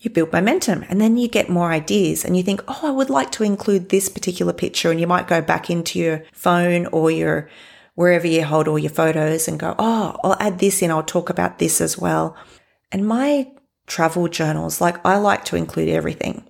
you 0.00 0.10
build 0.10 0.32
momentum 0.32 0.84
and 0.88 1.00
then 1.00 1.16
you 1.16 1.28
get 1.28 1.48
more 1.48 1.72
ideas 1.72 2.24
and 2.24 2.36
you 2.36 2.42
think, 2.42 2.62
oh, 2.68 2.80
I 2.82 2.90
would 2.90 3.10
like 3.10 3.32
to 3.32 3.44
include 3.44 3.88
this 3.88 4.08
particular 4.08 4.52
picture. 4.52 4.90
And 4.90 5.00
you 5.00 5.06
might 5.06 5.26
go 5.26 5.40
back 5.42 5.70
into 5.70 5.98
your 5.98 6.24
phone 6.32 6.86
or 6.86 7.10
your 7.10 7.48
wherever 7.94 8.26
you 8.28 8.44
hold 8.44 8.68
all 8.68 8.78
your 8.78 8.90
photos 8.90 9.48
and 9.48 9.58
go, 9.58 9.74
oh, 9.78 10.16
I'll 10.22 10.36
add 10.38 10.60
this 10.60 10.82
in. 10.82 10.90
I'll 10.90 11.02
talk 11.02 11.30
about 11.30 11.58
this 11.58 11.80
as 11.80 11.98
well. 11.98 12.36
And 12.90 13.06
my 13.06 13.50
travel 13.86 14.28
journals, 14.28 14.80
like 14.80 15.04
I 15.04 15.16
like 15.16 15.44
to 15.46 15.56
include 15.56 15.88
everything. 15.88 16.44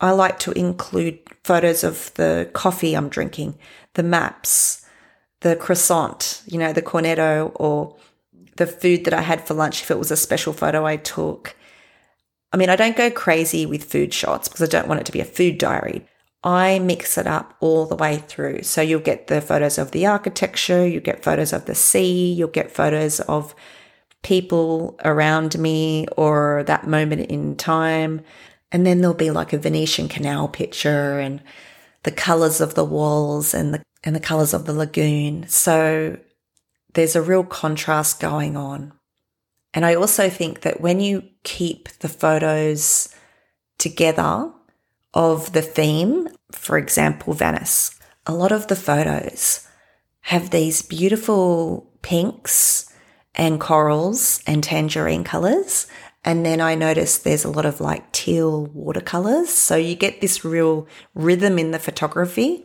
I 0.00 0.10
like 0.10 0.38
to 0.40 0.52
include 0.52 1.18
photos 1.44 1.84
of 1.84 2.12
the 2.14 2.50
coffee 2.52 2.94
I'm 2.94 3.08
drinking, 3.08 3.58
the 3.94 4.02
maps, 4.02 4.84
the 5.40 5.56
croissant, 5.56 6.42
you 6.46 6.58
know, 6.58 6.72
the 6.72 6.82
cornetto 6.82 7.52
or 7.54 7.96
the 8.56 8.66
food 8.66 9.04
that 9.04 9.14
I 9.14 9.20
had 9.20 9.46
for 9.46 9.54
lunch 9.54 9.82
if 9.82 9.90
it 9.90 9.98
was 9.98 10.10
a 10.10 10.16
special 10.16 10.52
photo 10.52 10.84
I 10.84 10.96
took. 10.96 11.56
I 12.52 12.56
mean, 12.56 12.70
I 12.70 12.76
don't 12.76 12.96
go 12.96 13.10
crazy 13.10 13.66
with 13.66 13.84
food 13.84 14.14
shots 14.14 14.48
because 14.48 14.62
I 14.62 14.66
don't 14.66 14.88
want 14.88 15.00
it 15.00 15.06
to 15.06 15.12
be 15.12 15.20
a 15.20 15.24
food 15.24 15.58
diary. 15.58 16.06
I 16.44 16.78
mix 16.78 17.16
it 17.16 17.26
up 17.26 17.56
all 17.60 17.86
the 17.86 17.96
way 17.96 18.18
through. 18.18 18.62
So 18.62 18.82
you'll 18.82 19.00
get 19.00 19.26
the 19.26 19.40
photos 19.40 19.78
of 19.78 19.90
the 19.90 20.06
architecture, 20.06 20.86
you 20.86 21.00
get 21.00 21.24
photos 21.24 21.52
of 21.52 21.64
the 21.64 21.74
sea, 21.74 22.32
you'll 22.32 22.48
get 22.48 22.70
photos 22.70 23.20
of 23.20 23.54
people 24.24 24.98
around 25.04 25.56
me 25.56 26.06
or 26.16 26.64
that 26.66 26.88
moment 26.88 27.30
in 27.30 27.54
time. 27.54 28.22
And 28.72 28.84
then 28.84 29.00
there'll 29.00 29.14
be 29.14 29.30
like 29.30 29.52
a 29.52 29.58
Venetian 29.58 30.08
canal 30.08 30.48
picture 30.48 31.20
and 31.20 31.40
the 32.02 32.10
colors 32.10 32.60
of 32.60 32.74
the 32.74 32.84
walls 32.84 33.54
and 33.54 33.72
the 33.72 33.82
and 34.02 34.14
the 34.14 34.20
colors 34.20 34.52
of 34.52 34.66
the 34.66 34.72
lagoon. 34.74 35.46
So 35.48 36.18
there's 36.92 37.16
a 37.16 37.22
real 37.22 37.44
contrast 37.44 38.20
going 38.20 38.56
on. 38.56 38.92
And 39.72 39.86
I 39.86 39.94
also 39.94 40.28
think 40.28 40.60
that 40.60 40.80
when 40.80 41.00
you 41.00 41.24
keep 41.42 41.88
the 42.00 42.08
photos 42.08 43.08
together 43.78 44.52
of 45.14 45.52
the 45.52 45.62
theme, 45.62 46.28
for 46.52 46.76
example, 46.76 47.32
Venice, 47.32 47.98
a 48.26 48.34
lot 48.34 48.52
of 48.52 48.68
the 48.68 48.76
photos 48.76 49.66
have 50.20 50.50
these 50.50 50.82
beautiful 50.82 51.90
pinks 52.02 52.93
and 53.34 53.60
corals 53.60 54.42
and 54.46 54.62
tangerine 54.62 55.24
colors. 55.24 55.86
And 56.24 56.44
then 56.44 56.60
I 56.60 56.74
noticed 56.74 57.24
there's 57.24 57.44
a 57.44 57.50
lot 57.50 57.66
of 57.66 57.80
like 57.80 58.10
teal 58.12 58.66
watercolors. 58.66 59.50
So 59.50 59.76
you 59.76 59.94
get 59.94 60.20
this 60.20 60.44
real 60.44 60.86
rhythm 61.14 61.58
in 61.58 61.70
the 61.70 61.78
photography 61.78 62.64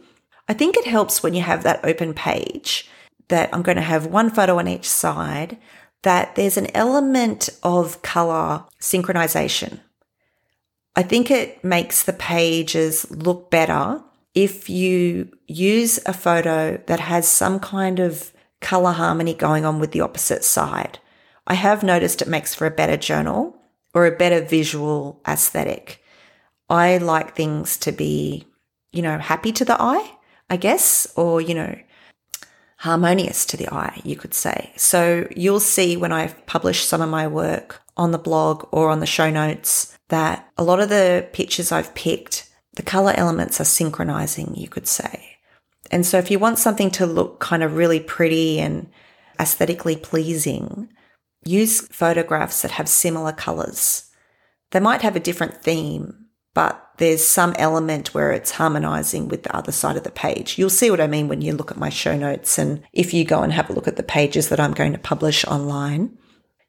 I 0.49 0.53
think 0.53 0.75
it 0.75 0.87
helps 0.87 1.21
when 1.21 1.35
you 1.35 1.43
have 1.43 1.61
that 1.63 1.85
open 1.85 2.15
page 2.15 2.89
that 3.27 3.51
I'm 3.53 3.61
going 3.61 3.75
to 3.75 3.83
have 3.83 4.07
one 4.07 4.31
photo 4.31 4.57
on 4.57 4.67
each 4.67 4.89
side, 4.89 5.59
that 6.01 6.35
there's 6.35 6.57
an 6.57 6.75
element 6.75 7.49
of 7.61 8.01
color 8.01 8.65
synchronization. 8.81 9.79
I 10.95 11.03
think 11.03 11.29
it 11.29 11.63
makes 11.63 12.01
the 12.01 12.13
pages 12.13 13.09
look 13.11 13.51
better 13.51 14.01
if 14.33 14.69
you 14.69 15.31
use 15.45 15.99
a 16.07 16.13
photo 16.13 16.81
that 16.87 16.99
has 16.99 17.27
some 17.27 17.59
kind 17.59 17.99
of 17.99 18.33
color 18.61 18.91
harmony 18.91 19.33
going 19.33 19.65
on 19.65 19.79
with 19.79 19.91
the 19.91 20.01
opposite 20.01 20.43
side. 20.43 20.99
I 21.47 21.55
have 21.55 21.83
noticed 21.83 22.21
it 22.21 22.27
makes 22.27 22.53
for 22.53 22.67
a 22.67 22.71
better 22.71 22.97
journal 22.97 23.57
or 23.93 24.05
a 24.05 24.15
better 24.15 24.41
visual 24.41 25.21
aesthetic. 25.27 26.03
I 26.69 26.97
like 26.97 27.35
things 27.35 27.77
to 27.77 27.91
be, 27.91 28.45
you 28.91 29.01
know, 29.01 29.17
happy 29.17 29.51
to 29.53 29.65
the 29.65 29.81
eye. 29.81 30.15
I 30.49 30.57
guess, 30.57 31.07
or, 31.15 31.41
you 31.41 31.53
know, 31.53 31.77
harmonious 32.77 33.45
to 33.45 33.57
the 33.57 33.71
eye, 33.71 34.01
you 34.03 34.15
could 34.15 34.33
say. 34.33 34.73
So 34.77 35.27
you'll 35.35 35.59
see 35.59 35.95
when 35.95 36.11
I 36.11 36.29
publish 36.47 36.83
some 36.83 37.01
of 37.01 37.09
my 37.09 37.27
work 37.27 37.81
on 37.97 38.11
the 38.11 38.17
blog 38.17 38.67
or 38.71 38.89
on 38.89 38.99
the 38.99 39.05
show 39.05 39.29
notes 39.29 39.97
that 40.07 40.49
a 40.57 40.63
lot 40.63 40.79
of 40.79 40.89
the 40.89 41.27
pictures 41.33 41.71
I've 41.71 41.93
picked, 41.93 42.49
the 42.73 42.81
color 42.81 43.13
elements 43.15 43.61
are 43.61 43.65
synchronizing, 43.65 44.55
you 44.55 44.67
could 44.67 44.87
say. 44.87 45.28
And 45.91 46.05
so 46.05 46.17
if 46.17 46.29
you 46.29 46.39
want 46.39 46.59
something 46.59 46.91
to 46.91 47.05
look 47.05 47.39
kind 47.39 47.63
of 47.63 47.75
really 47.75 47.99
pretty 47.99 48.59
and 48.59 48.89
aesthetically 49.39 49.95
pleasing, 49.95 50.89
use 51.45 51.81
photographs 51.87 52.61
that 52.61 52.71
have 52.71 52.89
similar 52.89 53.31
colors. 53.31 54.09
They 54.71 54.79
might 54.79 55.01
have 55.01 55.15
a 55.15 55.21
different 55.21 55.63
theme, 55.63 56.25
but 56.53 56.89
there's 56.97 57.25
some 57.25 57.55
element 57.57 58.13
where 58.13 58.31
it's 58.31 58.51
harmonizing 58.51 59.29
with 59.29 59.43
the 59.43 59.55
other 59.55 59.71
side 59.71 59.95
of 59.95 60.03
the 60.03 60.11
page. 60.11 60.57
You'll 60.57 60.69
see 60.69 60.91
what 60.91 61.01
I 61.01 61.07
mean 61.07 61.27
when 61.27 61.41
you 61.41 61.53
look 61.53 61.71
at 61.71 61.77
my 61.77 61.89
show 61.89 62.17
notes. 62.17 62.57
And 62.57 62.83
if 62.93 63.13
you 63.13 63.23
go 63.23 63.41
and 63.41 63.53
have 63.53 63.69
a 63.69 63.73
look 63.73 63.87
at 63.87 63.95
the 63.95 64.03
pages 64.03 64.49
that 64.49 64.59
I'm 64.59 64.73
going 64.73 64.91
to 64.93 64.99
publish 64.99 65.45
online, 65.45 66.17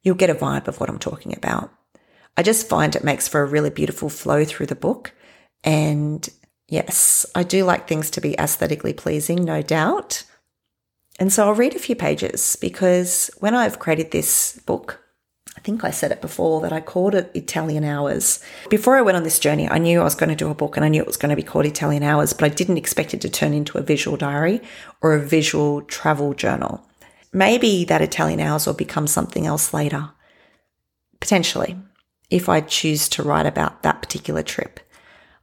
you'll 0.02 0.14
get 0.14 0.30
a 0.30 0.35
vibe 0.35 0.68
of 0.68 0.80
what 0.80 0.88
I'm 0.88 0.98
talking 0.98 1.37
about. 1.37 1.72
I 2.37 2.42
just 2.42 2.68
find 2.68 2.94
it 2.94 3.04
makes 3.04 3.28
for 3.28 3.42
a 3.42 3.46
really 3.46 3.70
beautiful 3.70 4.09
flow 4.09 4.44
through 4.44 4.66
the 4.66 4.76
book. 4.76 5.12
And 5.64 6.26
yes, 6.70 7.26
I 7.35 7.42
do 7.42 7.64
like 7.64 7.87
things 7.87 8.09
to 8.11 8.20
be 8.20 8.38
aesthetically 8.38 8.94
pleasing, 8.94 9.44
no 9.44 9.61
doubt. 9.61 10.24
And 11.18 11.30
so 11.30 11.44
I'll 11.44 11.54
read 11.54 11.76
a 11.76 11.78
few 11.78 11.94
pages 11.94 12.56
because 12.59 13.30
when 13.40 13.54
I've 13.54 13.78
created 13.78 14.11
this 14.11 14.59
book, 14.64 15.04
I 15.56 15.61
think 15.61 15.85
I 15.85 15.90
said 15.90 16.12
it 16.12 16.22
before 16.22 16.62
that 16.62 16.72
I 16.72 16.80
called 16.80 17.14
it 17.14 17.30
Italian 17.35 17.85
Hours. 17.85 18.42
Before 18.70 18.96
I 18.96 19.02
went 19.02 19.18
on 19.18 19.24
this 19.24 19.38
journey, 19.38 19.68
I 19.68 19.76
knew 19.76 20.00
I 20.00 20.04
was 20.04 20.14
going 20.14 20.30
to 20.30 20.35
do 20.35 20.48
a 20.48 20.54
book 20.54 20.76
and 20.76 20.85
I 20.87 20.88
knew 20.88 21.02
it 21.02 21.06
was 21.06 21.18
going 21.18 21.28
to 21.28 21.37
be 21.37 21.42
called 21.42 21.66
Italian 21.66 22.02
Hours, 22.02 22.33
but 22.33 22.46
I 22.50 22.54
didn't 22.54 22.78
expect 22.78 23.12
it 23.12 23.20
to 23.20 23.28
turn 23.28 23.52
into 23.52 23.76
a 23.76 23.83
visual 23.83 24.16
diary 24.16 24.62
or 25.02 25.12
a 25.12 25.20
visual 25.20 25.83
travel 25.83 26.33
journal. 26.33 26.87
Maybe 27.33 27.85
that 27.85 28.00
Italian 28.00 28.40
Hours 28.40 28.66
will 28.66 28.74
become 28.74 29.06
something 29.06 29.46
else 29.46 29.74
later. 29.74 30.11
Potentially, 31.20 31.76
if 32.30 32.48
I 32.48 32.62
choose 32.62 33.09
to 33.11 33.22
write 33.22 33.46
about 33.46 33.83
that 33.83 34.00
particular 34.00 34.42
trip. 34.42 34.80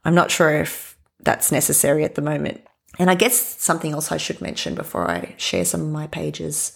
I'm 0.04 0.14
not 0.14 0.30
sure 0.30 0.50
if 0.50 0.97
that's 1.28 1.52
necessary 1.52 2.04
at 2.04 2.14
the 2.14 2.22
moment. 2.22 2.66
And 2.98 3.10
I 3.10 3.14
guess 3.14 3.38
something 3.62 3.92
else 3.92 4.10
I 4.10 4.16
should 4.16 4.40
mention 4.40 4.74
before 4.74 5.10
I 5.10 5.34
share 5.36 5.66
some 5.66 5.82
of 5.82 5.88
my 5.88 6.06
pages. 6.06 6.72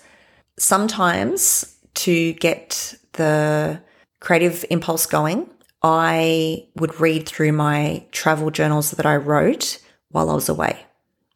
Sometimes 0.58 1.74
to 1.94 2.34
get 2.34 2.94
the 3.14 3.80
creative 4.20 4.62
impulse 4.68 5.06
going, 5.06 5.48
I 5.82 6.66
would 6.76 7.00
read 7.00 7.26
through 7.26 7.52
my 7.52 8.04
travel 8.12 8.50
journals 8.50 8.90
that 8.90 9.06
I 9.06 9.16
wrote 9.16 9.80
while 10.10 10.28
I 10.28 10.34
was 10.34 10.50
away. 10.50 10.84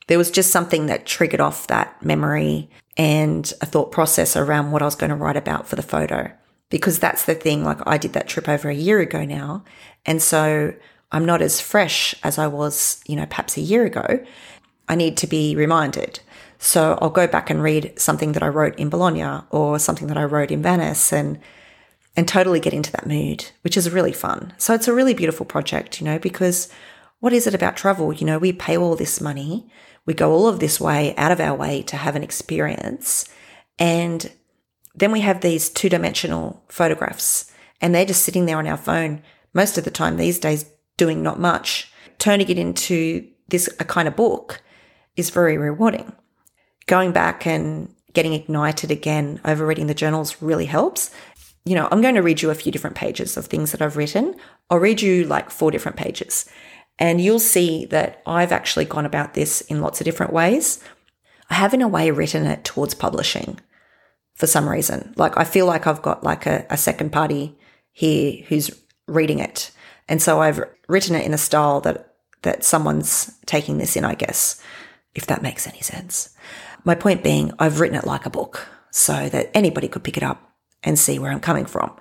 There 0.08 0.18
was 0.18 0.30
just 0.30 0.50
something 0.50 0.84
that 0.84 1.06
triggered 1.06 1.40
off 1.40 1.68
that 1.68 2.04
memory 2.04 2.68
and 2.98 3.50
a 3.62 3.66
thought 3.66 3.92
process 3.92 4.36
around 4.36 4.72
what 4.72 4.82
I 4.82 4.84
was 4.84 4.94
going 4.94 5.08
to 5.08 5.16
write 5.16 5.38
about 5.38 5.66
for 5.66 5.76
the 5.76 5.82
photo. 5.82 6.30
Because 6.68 6.98
that's 6.98 7.24
the 7.24 7.34
thing, 7.34 7.64
like 7.64 7.78
I 7.86 7.96
did 7.96 8.12
that 8.12 8.28
trip 8.28 8.46
over 8.46 8.68
a 8.68 8.74
year 8.74 9.00
ago 9.00 9.24
now. 9.24 9.64
And 10.04 10.20
so 10.20 10.74
I'm 11.16 11.24
not 11.24 11.40
as 11.40 11.62
fresh 11.62 12.14
as 12.22 12.36
I 12.36 12.46
was, 12.46 13.02
you 13.06 13.16
know, 13.16 13.24
perhaps 13.24 13.56
a 13.56 13.62
year 13.62 13.86
ago. 13.86 14.22
I 14.86 14.96
need 14.96 15.16
to 15.16 15.26
be 15.26 15.56
reminded. 15.56 16.20
So 16.58 16.98
I'll 17.00 17.08
go 17.08 17.26
back 17.26 17.48
and 17.48 17.62
read 17.62 17.98
something 17.98 18.32
that 18.32 18.42
I 18.42 18.48
wrote 18.48 18.78
in 18.78 18.90
Bologna 18.90 19.40
or 19.48 19.78
something 19.78 20.08
that 20.08 20.18
I 20.18 20.24
wrote 20.24 20.50
in 20.50 20.60
Venice 20.62 21.14
and 21.14 21.38
and 22.18 22.28
totally 22.28 22.60
get 22.60 22.74
into 22.74 22.92
that 22.92 23.06
mood, 23.06 23.46
which 23.62 23.78
is 23.78 23.90
really 23.90 24.12
fun. 24.12 24.52
So 24.58 24.74
it's 24.74 24.88
a 24.88 24.92
really 24.92 25.14
beautiful 25.14 25.46
project, 25.46 26.00
you 26.00 26.04
know, 26.04 26.18
because 26.18 26.70
what 27.20 27.32
is 27.32 27.46
it 27.46 27.54
about 27.54 27.78
travel? 27.78 28.12
You 28.12 28.26
know, 28.26 28.38
we 28.38 28.52
pay 28.52 28.76
all 28.76 28.94
this 28.94 29.18
money, 29.18 29.70
we 30.04 30.12
go 30.12 30.32
all 30.32 30.48
of 30.48 30.60
this 30.60 30.78
way 30.78 31.14
out 31.16 31.32
of 31.32 31.40
our 31.40 31.54
way 31.54 31.80
to 31.84 31.96
have 31.96 32.14
an 32.14 32.24
experience, 32.24 33.26
and 33.78 34.30
then 34.94 35.12
we 35.12 35.20
have 35.20 35.40
these 35.40 35.70
two 35.70 35.88
dimensional 35.88 36.62
photographs 36.68 37.50
and 37.80 37.94
they're 37.94 38.04
just 38.04 38.22
sitting 38.22 38.44
there 38.44 38.58
on 38.58 38.66
our 38.66 38.76
phone 38.76 39.22
most 39.54 39.78
of 39.78 39.84
the 39.84 39.90
time 39.90 40.16
these 40.16 40.38
days 40.38 40.66
doing 40.96 41.22
not 41.22 41.38
much. 41.38 41.92
Turning 42.18 42.48
it 42.48 42.58
into 42.58 43.26
this 43.48 43.68
a 43.78 43.84
kind 43.84 44.08
of 44.08 44.16
book 44.16 44.62
is 45.16 45.30
very 45.30 45.56
rewarding. 45.56 46.12
Going 46.86 47.12
back 47.12 47.46
and 47.46 47.94
getting 48.12 48.32
ignited 48.32 48.90
again 48.90 49.40
over 49.44 49.66
reading 49.66 49.86
the 49.86 49.94
journals 49.94 50.40
really 50.40 50.66
helps. 50.66 51.10
You 51.64 51.74
know, 51.74 51.88
I'm 51.90 52.00
going 52.00 52.14
to 52.14 52.22
read 52.22 52.42
you 52.42 52.50
a 52.50 52.54
few 52.54 52.72
different 52.72 52.96
pages 52.96 53.36
of 53.36 53.46
things 53.46 53.72
that 53.72 53.82
I've 53.82 53.96
written. 53.96 54.34
I'll 54.70 54.78
read 54.78 55.02
you 55.02 55.24
like 55.24 55.50
four 55.50 55.70
different 55.70 55.98
pages. 55.98 56.48
And 56.98 57.20
you'll 57.20 57.40
see 57.40 57.84
that 57.86 58.22
I've 58.24 58.52
actually 58.52 58.86
gone 58.86 59.04
about 59.04 59.34
this 59.34 59.60
in 59.62 59.82
lots 59.82 60.00
of 60.00 60.06
different 60.06 60.32
ways. 60.32 60.82
I 61.50 61.54
have, 61.54 61.74
in 61.74 61.82
a 61.82 61.88
way, 61.88 62.10
written 62.10 62.46
it 62.46 62.64
towards 62.64 62.94
publishing 62.94 63.60
for 64.34 64.46
some 64.46 64.68
reason. 64.68 65.12
Like, 65.16 65.36
I 65.36 65.44
feel 65.44 65.66
like 65.66 65.86
I've 65.86 66.02
got 66.02 66.24
like 66.24 66.46
a, 66.46 66.64
a 66.70 66.76
second 66.76 67.12
party 67.12 67.58
here 67.92 68.44
who's 68.48 68.70
reading 69.06 69.40
it. 69.40 69.70
And 70.08 70.22
so 70.22 70.40
I've 70.40 70.62
written 70.88 71.16
it 71.16 71.24
in 71.24 71.34
a 71.34 71.38
style 71.38 71.80
that, 71.82 72.14
that 72.42 72.64
someone's 72.64 73.32
taking 73.46 73.78
this 73.78 73.96
in, 73.96 74.04
I 74.04 74.14
guess 74.14 74.62
if 75.14 75.26
that 75.26 75.42
makes 75.42 75.66
any 75.66 75.80
sense. 75.80 76.34
My 76.84 76.94
point 76.94 77.24
being, 77.24 77.52
I've 77.58 77.80
written 77.80 77.98
it 77.98 78.06
like 78.06 78.26
a 78.26 78.30
book 78.30 78.68
so 78.90 79.28
that 79.28 79.50
anybody 79.54 79.88
could 79.88 80.04
pick 80.04 80.16
it 80.16 80.22
up 80.22 80.52
and 80.82 80.98
see 80.98 81.18
where 81.18 81.32
I'm 81.32 81.40
coming 81.40 81.66
from. 81.66 81.96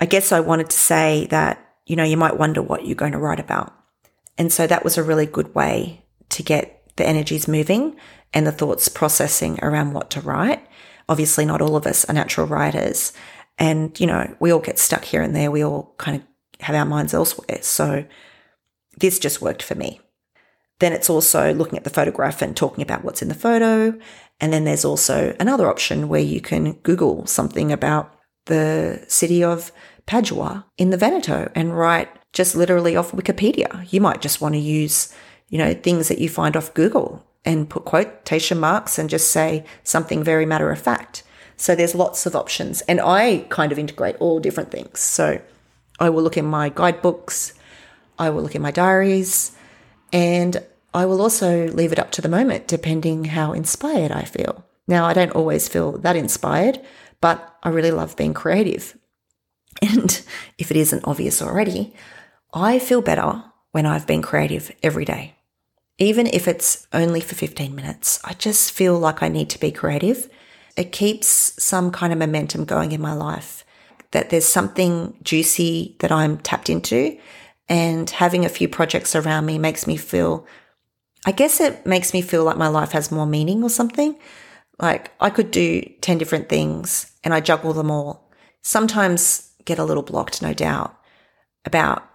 I 0.00 0.06
guess 0.06 0.32
I 0.32 0.40
wanted 0.40 0.70
to 0.70 0.78
say 0.78 1.26
that, 1.30 1.64
you 1.86 1.96
know, 1.96 2.04
you 2.04 2.16
might 2.16 2.36
wonder 2.36 2.60
what 2.60 2.84
you're 2.84 2.94
going 2.94 3.12
to 3.12 3.18
write 3.18 3.40
about. 3.40 3.74
And 4.36 4.52
so 4.52 4.66
that 4.66 4.84
was 4.84 4.98
a 4.98 5.02
really 5.02 5.26
good 5.26 5.54
way 5.54 6.04
to 6.30 6.42
get 6.42 6.92
the 6.96 7.06
energies 7.06 7.48
moving 7.48 7.96
and 8.32 8.46
the 8.46 8.52
thoughts 8.52 8.88
processing 8.88 9.58
around 9.62 9.94
what 9.94 10.10
to 10.10 10.20
write. 10.20 10.64
Obviously, 11.08 11.46
not 11.46 11.62
all 11.62 11.76
of 11.76 11.86
us 11.86 12.04
are 12.04 12.12
natural 12.12 12.46
writers. 12.46 13.12
And, 13.58 13.98
you 13.98 14.06
know, 14.06 14.36
we 14.38 14.52
all 14.52 14.60
get 14.60 14.78
stuck 14.78 15.04
here 15.04 15.22
and 15.22 15.34
there. 15.34 15.50
We 15.50 15.64
all 15.64 15.94
kind 15.96 16.16
of 16.16 16.22
have 16.60 16.76
our 16.76 16.84
minds 16.84 17.14
elsewhere. 17.14 17.58
So 17.62 18.04
this 18.96 19.18
just 19.18 19.42
worked 19.42 19.62
for 19.62 19.74
me. 19.74 20.00
Then 20.80 20.92
it's 20.92 21.10
also 21.10 21.52
looking 21.52 21.76
at 21.76 21.84
the 21.84 21.90
photograph 21.90 22.40
and 22.40 22.56
talking 22.56 22.82
about 22.82 23.04
what's 23.04 23.22
in 23.22 23.28
the 23.28 23.34
photo. 23.34 23.98
And 24.40 24.52
then 24.52 24.64
there's 24.64 24.84
also 24.84 25.34
another 25.40 25.68
option 25.68 26.08
where 26.08 26.20
you 26.20 26.40
can 26.40 26.74
Google 26.84 27.26
something 27.26 27.72
about 27.72 28.14
the 28.46 29.04
city 29.08 29.42
of 29.42 29.72
Padua 30.06 30.64
in 30.76 30.90
the 30.90 30.96
Veneto 30.96 31.50
and 31.54 31.76
write 31.76 32.08
just 32.32 32.54
literally 32.54 32.96
off 32.96 33.12
Wikipedia. 33.12 33.90
You 33.92 34.00
might 34.00 34.22
just 34.22 34.40
want 34.40 34.54
to 34.54 34.60
use, 34.60 35.12
you 35.48 35.58
know, 35.58 35.74
things 35.74 36.08
that 36.08 36.18
you 36.18 36.28
find 36.28 36.56
off 36.56 36.74
Google 36.74 37.24
and 37.44 37.68
put 37.68 37.84
quotation 37.84 38.60
marks 38.60 38.98
and 38.98 39.10
just 39.10 39.30
say 39.30 39.64
something 39.82 40.22
very 40.22 40.46
matter 40.46 40.70
of 40.70 40.80
fact. 40.80 41.24
So 41.56 41.74
there's 41.74 41.94
lots 41.94 42.24
of 42.24 42.36
options. 42.36 42.82
And 42.82 43.00
I 43.00 43.46
kind 43.48 43.72
of 43.72 43.78
integrate 43.78 44.16
all 44.16 44.38
different 44.38 44.70
things. 44.70 45.00
So 45.00 45.40
I 45.98 46.10
will 46.10 46.22
look 46.22 46.36
in 46.36 46.44
my 46.46 46.68
guidebooks, 46.68 47.54
I 48.18 48.30
will 48.30 48.42
look 48.42 48.54
in 48.54 48.62
my 48.62 48.70
diaries, 48.70 49.52
and 50.12 50.62
I 50.94 51.04
will 51.06 51.20
also 51.20 51.68
leave 51.68 51.92
it 51.92 51.98
up 51.98 52.10
to 52.12 52.22
the 52.22 52.28
moment, 52.28 52.66
depending 52.66 53.26
how 53.26 53.52
inspired 53.52 54.10
I 54.10 54.22
feel. 54.22 54.64
Now, 54.86 55.04
I 55.04 55.12
don't 55.12 55.32
always 55.32 55.68
feel 55.68 55.98
that 55.98 56.16
inspired, 56.16 56.80
but 57.20 57.56
I 57.62 57.68
really 57.68 57.90
love 57.90 58.16
being 58.16 58.34
creative. 58.34 58.96
And 59.80 60.20
if 60.56 60.72
it 60.72 60.76
isn't 60.76 61.06
obvious 61.06 61.40
already, 61.40 61.94
I 62.52 62.80
feel 62.80 63.00
better 63.00 63.44
when 63.70 63.86
I've 63.86 64.08
been 64.08 64.22
creative 64.22 64.74
every 64.82 65.04
day. 65.04 65.36
Even 65.98 66.26
if 66.26 66.48
it's 66.48 66.88
only 66.92 67.20
for 67.20 67.36
15 67.36 67.74
minutes, 67.76 68.18
I 68.24 68.32
just 68.32 68.72
feel 68.72 68.98
like 68.98 69.22
I 69.22 69.28
need 69.28 69.50
to 69.50 69.60
be 69.60 69.70
creative. 69.70 70.28
It 70.76 70.90
keeps 70.90 71.28
some 71.62 71.92
kind 71.92 72.12
of 72.12 72.18
momentum 72.18 72.64
going 72.64 72.90
in 72.90 73.00
my 73.00 73.12
life, 73.12 73.64
that 74.12 74.30
there's 74.30 74.46
something 74.46 75.16
juicy 75.22 75.96
that 76.00 76.12
I'm 76.12 76.38
tapped 76.38 76.70
into 76.70 77.18
and 77.68 78.08
having 78.08 78.44
a 78.44 78.50
few 78.50 78.68
projects 78.68 79.14
around 79.14 79.46
me 79.46 79.58
makes 79.58 79.86
me 79.86 79.96
feel, 79.96 80.46
I 81.26 81.32
guess 81.32 81.60
it 81.60 81.84
makes 81.84 82.14
me 82.14 82.22
feel 82.22 82.44
like 82.44 82.56
my 82.56 82.68
life 82.68 82.92
has 82.92 83.12
more 83.12 83.26
meaning 83.26 83.62
or 83.62 83.70
something. 83.70 84.16
Like 84.78 85.12
I 85.20 85.30
could 85.30 85.50
do 85.50 85.82
10 86.00 86.18
different 86.18 86.48
things 86.48 87.12
and 87.22 87.34
I 87.34 87.40
juggle 87.40 87.72
them 87.74 87.90
all. 87.90 88.30
Sometimes 88.62 89.52
get 89.64 89.78
a 89.78 89.84
little 89.84 90.02
blocked, 90.02 90.40
no 90.40 90.54
doubt, 90.54 90.98
about 91.64 92.08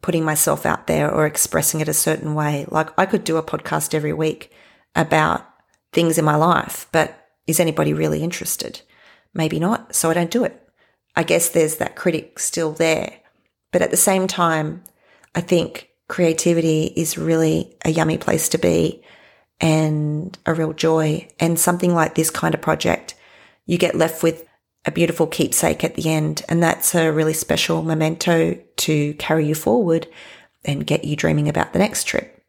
putting 0.00 0.24
myself 0.24 0.64
out 0.64 0.86
there 0.86 1.10
or 1.10 1.26
expressing 1.26 1.80
it 1.80 1.88
a 1.88 1.94
certain 1.94 2.34
way. 2.34 2.64
Like 2.68 2.88
I 2.98 3.04
could 3.06 3.24
do 3.24 3.36
a 3.36 3.42
podcast 3.42 3.94
every 3.94 4.12
week 4.12 4.50
about 4.94 5.46
things 5.92 6.16
in 6.18 6.24
my 6.24 6.36
life, 6.36 6.88
but 6.92 7.28
is 7.46 7.60
anybody 7.60 7.92
really 7.92 8.22
interested? 8.22 8.80
Maybe 9.34 9.58
not. 9.58 9.94
So 9.94 10.10
I 10.10 10.14
don't 10.14 10.30
do 10.30 10.44
it. 10.44 10.63
I 11.16 11.22
guess 11.22 11.48
there's 11.48 11.76
that 11.76 11.96
critic 11.96 12.38
still 12.38 12.72
there. 12.72 13.20
But 13.72 13.82
at 13.82 13.90
the 13.90 13.96
same 13.96 14.26
time, 14.26 14.82
I 15.34 15.40
think 15.40 15.90
creativity 16.08 16.92
is 16.96 17.18
really 17.18 17.76
a 17.84 17.90
yummy 17.90 18.18
place 18.18 18.48
to 18.50 18.58
be 18.58 19.02
and 19.60 20.36
a 20.46 20.54
real 20.54 20.72
joy. 20.72 21.28
And 21.40 21.58
something 21.58 21.94
like 21.94 22.14
this 22.14 22.30
kind 22.30 22.54
of 22.54 22.60
project, 22.60 23.14
you 23.66 23.78
get 23.78 23.94
left 23.94 24.22
with 24.22 24.46
a 24.84 24.92
beautiful 24.92 25.26
keepsake 25.26 25.82
at 25.82 25.94
the 25.94 26.10
end. 26.10 26.42
And 26.48 26.62
that's 26.62 26.94
a 26.94 27.12
really 27.12 27.32
special 27.32 27.82
memento 27.82 28.58
to 28.76 29.14
carry 29.14 29.46
you 29.46 29.54
forward 29.54 30.06
and 30.64 30.86
get 30.86 31.04
you 31.04 31.16
dreaming 31.16 31.48
about 31.48 31.72
the 31.72 31.78
next 31.78 32.04
trip. 32.04 32.42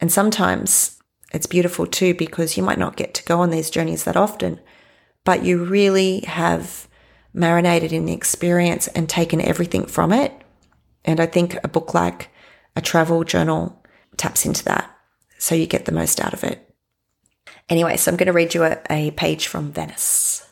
And 0.00 0.10
sometimes 0.12 1.00
it's 1.32 1.46
beautiful 1.46 1.86
too 1.86 2.14
because 2.14 2.56
you 2.56 2.62
might 2.62 2.78
not 2.78 2.96
get 2.96 3.14
to 3.14 3.24
go 3.24 3.40
on 3.40 3.50
these 3.50 3.70
journeys 3.70 4.04
that 4.04 4.16
often, 4.16 4.60
but 5.24 5.44
you 5.44 5.64
really 5.64 6.20
have 6.20 6.87
marinated 7.38 7.92
in 7.92 8.04
the 8.04 8.12
experience 8.12 8.88
and 8.88 9.08
taken 9.08 9.40
everything 9.40 9.86
from 9.86 10.12
it 10.12 10.32
and 11.08 11.20
I 11.20 11.26
think 11.26 11.56
a 11.64 11.68
book 11.68 11.94
like 11.94 12.30
a 12.76 12.82
travel 12.82 13.24
journal 13.24 13.82
taps 14.18 14.44
into 14.44 14.62
that. 14.64 14.94
So 15.38 15.54
you 15.54 15.66
get 15.66 15.86
the 15.86 15.92
most 15.92 16.20
out 16.20 16.34
of 16.34 16.44
it. 16.44 16.74
Anyway, 17.70 17.96
so 17.96 18.10
I'm 18.10 18.16
going 18.18 18.26
to 18.26 18.32
read 18.32 18.54
you 18.54 18.64
a, 18.64 18.78
a 18.90 19.10
page 19.12 19.46
from 19.46 19.72
Venice. 19.72 20.46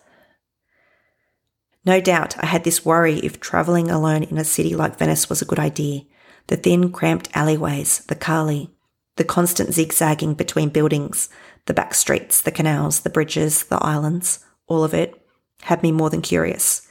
No 1.85 2.01
doubt 2.01 2.42
I 2.42 2.46
had 2.46 2.64
this 2.64 2.87
worry 2.87 3.18
if 3.18 3.38
travelling 3.38 3.90
alone 3.90 4.22
in 4.22 4.38
a 4.38 4.44
city 4.44 4.75
like 4.75 4.99
Venice 4.99 5.29
was 5.29 5.42
a 5.42 5.46
good 5.46 5.59
idea. 5.59 6.03
The 6.46 6.57
thin, 6.57 6.90
cramped 6.90 7.29
alleyways, 7.35 8.01
the 8.07 8.14
calli, 8.14 8.70
the 9.16 9.25
constant 9.25 9.75
zigzagging 9.75 10.35
between 10.35 10.70
buildings, 10.70 11.29
the 11.66 11.75
back 11.75 11.94
streets, 11.94 12.40
the 12.40 12.51
canals, 12.51 13.01
the 13.01 13.11
bridges, 13.11 13.64
the 13.64 13.77
islands, 13.77 14.44
all 14.68 14.85
of 14.85 14.94
it 14.94 15.26
had 15.62 15.83
me 15.83 15.92
more 15.92 16.11
than 16.11 16.23
curious. 16.23 16.88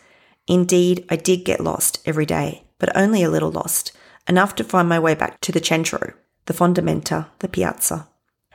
Indeed, 0.47 1.05
I 1.09 1.15
did 1.15 1.45
get 1.45 1.59
lost 1.59 1.99
every 2.05 2.25
day, 2.25 2.63
but 2.77 2.95
only 2.95 3.23
a 3.23 3.29
little 3.29 3.51
lost, 3.51 3.91
enough 4.27 4.55
to 4.55 4.63
find 4.63 4.87
my 4.87 4.99
way 4.99 5.15
back 5.15 5.41
to 5.41 5.51
the 5.51 5.63
centro, 5.63 6.13
the 6.45 6.53
fondamenta, 6.53 7.27
the 7.39 7.47
piazza. 7.47 8.07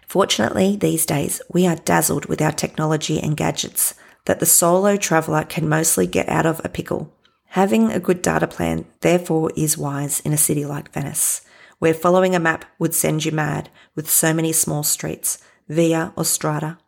Fortunately, 0.06 0.76
these 0.76 1.06
days, 1.06 1.40
we 1.52 1.66
are 1.66 1.76
dazzled 1.76 2.26
with 2.26 2.42
our 2.42 2.52
technology 2.52 3.20
and 3.20 3.36
gadgets 3.36 3.94
that 4.24 4.40
the 4.40 4.46
solo 4.46 4.96
traveller 4.96 5.44
can 5.44 5.68
mostly 5.68 6.06
get 6.06 6.28
out 6.28 6.46
of 6.46 6.60
a 6.64 6.68
pickle. 6.68 7.12
Having 7.50 7.90
a 7.90 8.00
good 8.00 8.22
data 8.22 8.46
plan, 8.46 8.86
therefore, 9.00 9.50
is 9.56 9.78
wise 9.78 10.20
in 10.20 10.32
a 10.32 10.36
city 10.36 10.64
like 10.64 10.92
Venice, 10.92 11.42
where 11.78 11.94
following 11.94 12.34
a 12.34 12.40
map 12.40 12.64
would 12.78 12.94
send 12.94 13.24
you 13.24 13.32
mad 13.32 13.70
with 13.94 14.10
so 14.10 14.34
many 14.34 14.52
small 14.52 14.82
streets, 14.82 15.38
via 15.68 16.12
or 16.16 16.24
strada. 16.24 16.78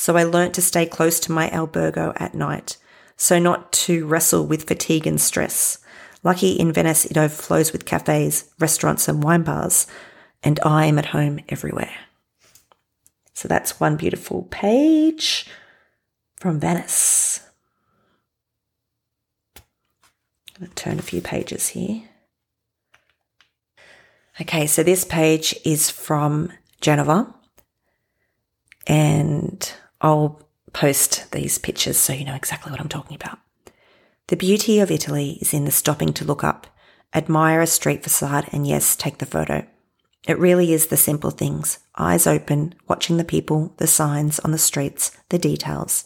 So 0.00 0.16
I 0.16 0.22
learnt 0.22 0.54
to 0.54 0.62
stay 0.62 0.86
close 0.86 1.20
to 1.20 1.30
my 1.30 1.50
albergo 1.50 2.14
at 2.16 2.34
night, 2.34 2.78
so 3.18 3.38
not 3.38 3.70
to 3.84 4.06
wrestle 4.06 4.46
with 4.46 4.66
fatigue 4.66 5.06
and 5.06 5.20
stress. 5.20 5.76
Lucky 6.22 6.52
in 6.52 6.72
Venice, 6.72 7.04
it 7.04 7.18
overflows 7.18 7.70
with 7.70 7.84
cafes, 7.84 8.50
restaurants, 8.58 9.08
and 9.08 9.22
wine 9.22 9.42
bars, 9.42 9.86
and 10.42 10.58
I 10.62 10.86
am 10.86 10.98
at 10.98 11.12
home 11.12 11.40
everywhere. 11.50 11.94
So 13.34 13.46
that's 13.46 13.78
one 13.78 13.98
beautiful 13.98 14.44
page 14.50 15.46
from 16.36 16.58
Venice. 16.60 17.40
I'm 19.54 20.60
going 20.60 20.70
to 20.70 20.74
turn 20.76 20.98
a 20.98 21.02
few 21.02 21.20
pages 21.20 21.68
here. 21.68 22.04
Okay, 24.40 24.66
so 24.66 24.82
this 24.82 25.04
page 25.04 25.54
is 25.62 25.90
from 25.90 26.52
Genova, 26.80 27.34
and 28.86 29.74
I'll 30.00 30.40
post 30.72 31.30
these 31.32 31.58
pictures 31.58 31.98
so 31.98 32.12
you 32.12 32.24
know 32.24 32.34
exactly 32.34 32.70
what 32.70 32.80
I'm 32.80 32.88
talking 32.88 33.16
about. 33.16 33.38
The 34.28 34.36
beauty 34.36 34.78
of 34.78 34.90
Italy 34.90 35.38
is 35.40 35.52
in 35.52 35.64
the 35.64 35.70
stopping 35.70 36.12
to 36.14 36.24
look 36.24 36.44
up, 36.44 36.66
admire 37.12 37.60
a 37.60 37.66
street 37.66 38.02
facade, 38.02 38.48
and 38.52 38.66
yes, 38.66 38.94
take 38.94 39.18
the 39.18 39.26
photo. 39.26 39.66
It 40.26 40.38
really 40.38 40.72
is 40.72 40.86
the 40.86 40.96
simple 40.96 41.30
things 41.30 41.78
eyes 41.96 42.26
open, 42.26 42.74
watching 42.88 43.16
the 43.16 43.24
people, 43.24 43.74
the 43.78 43.86
signs 43.86 44.38
on 44.40 44.52
the 44.52 44.58
streets, 44.58 45.10
the 45.28 45.38
details. 45.38 46.04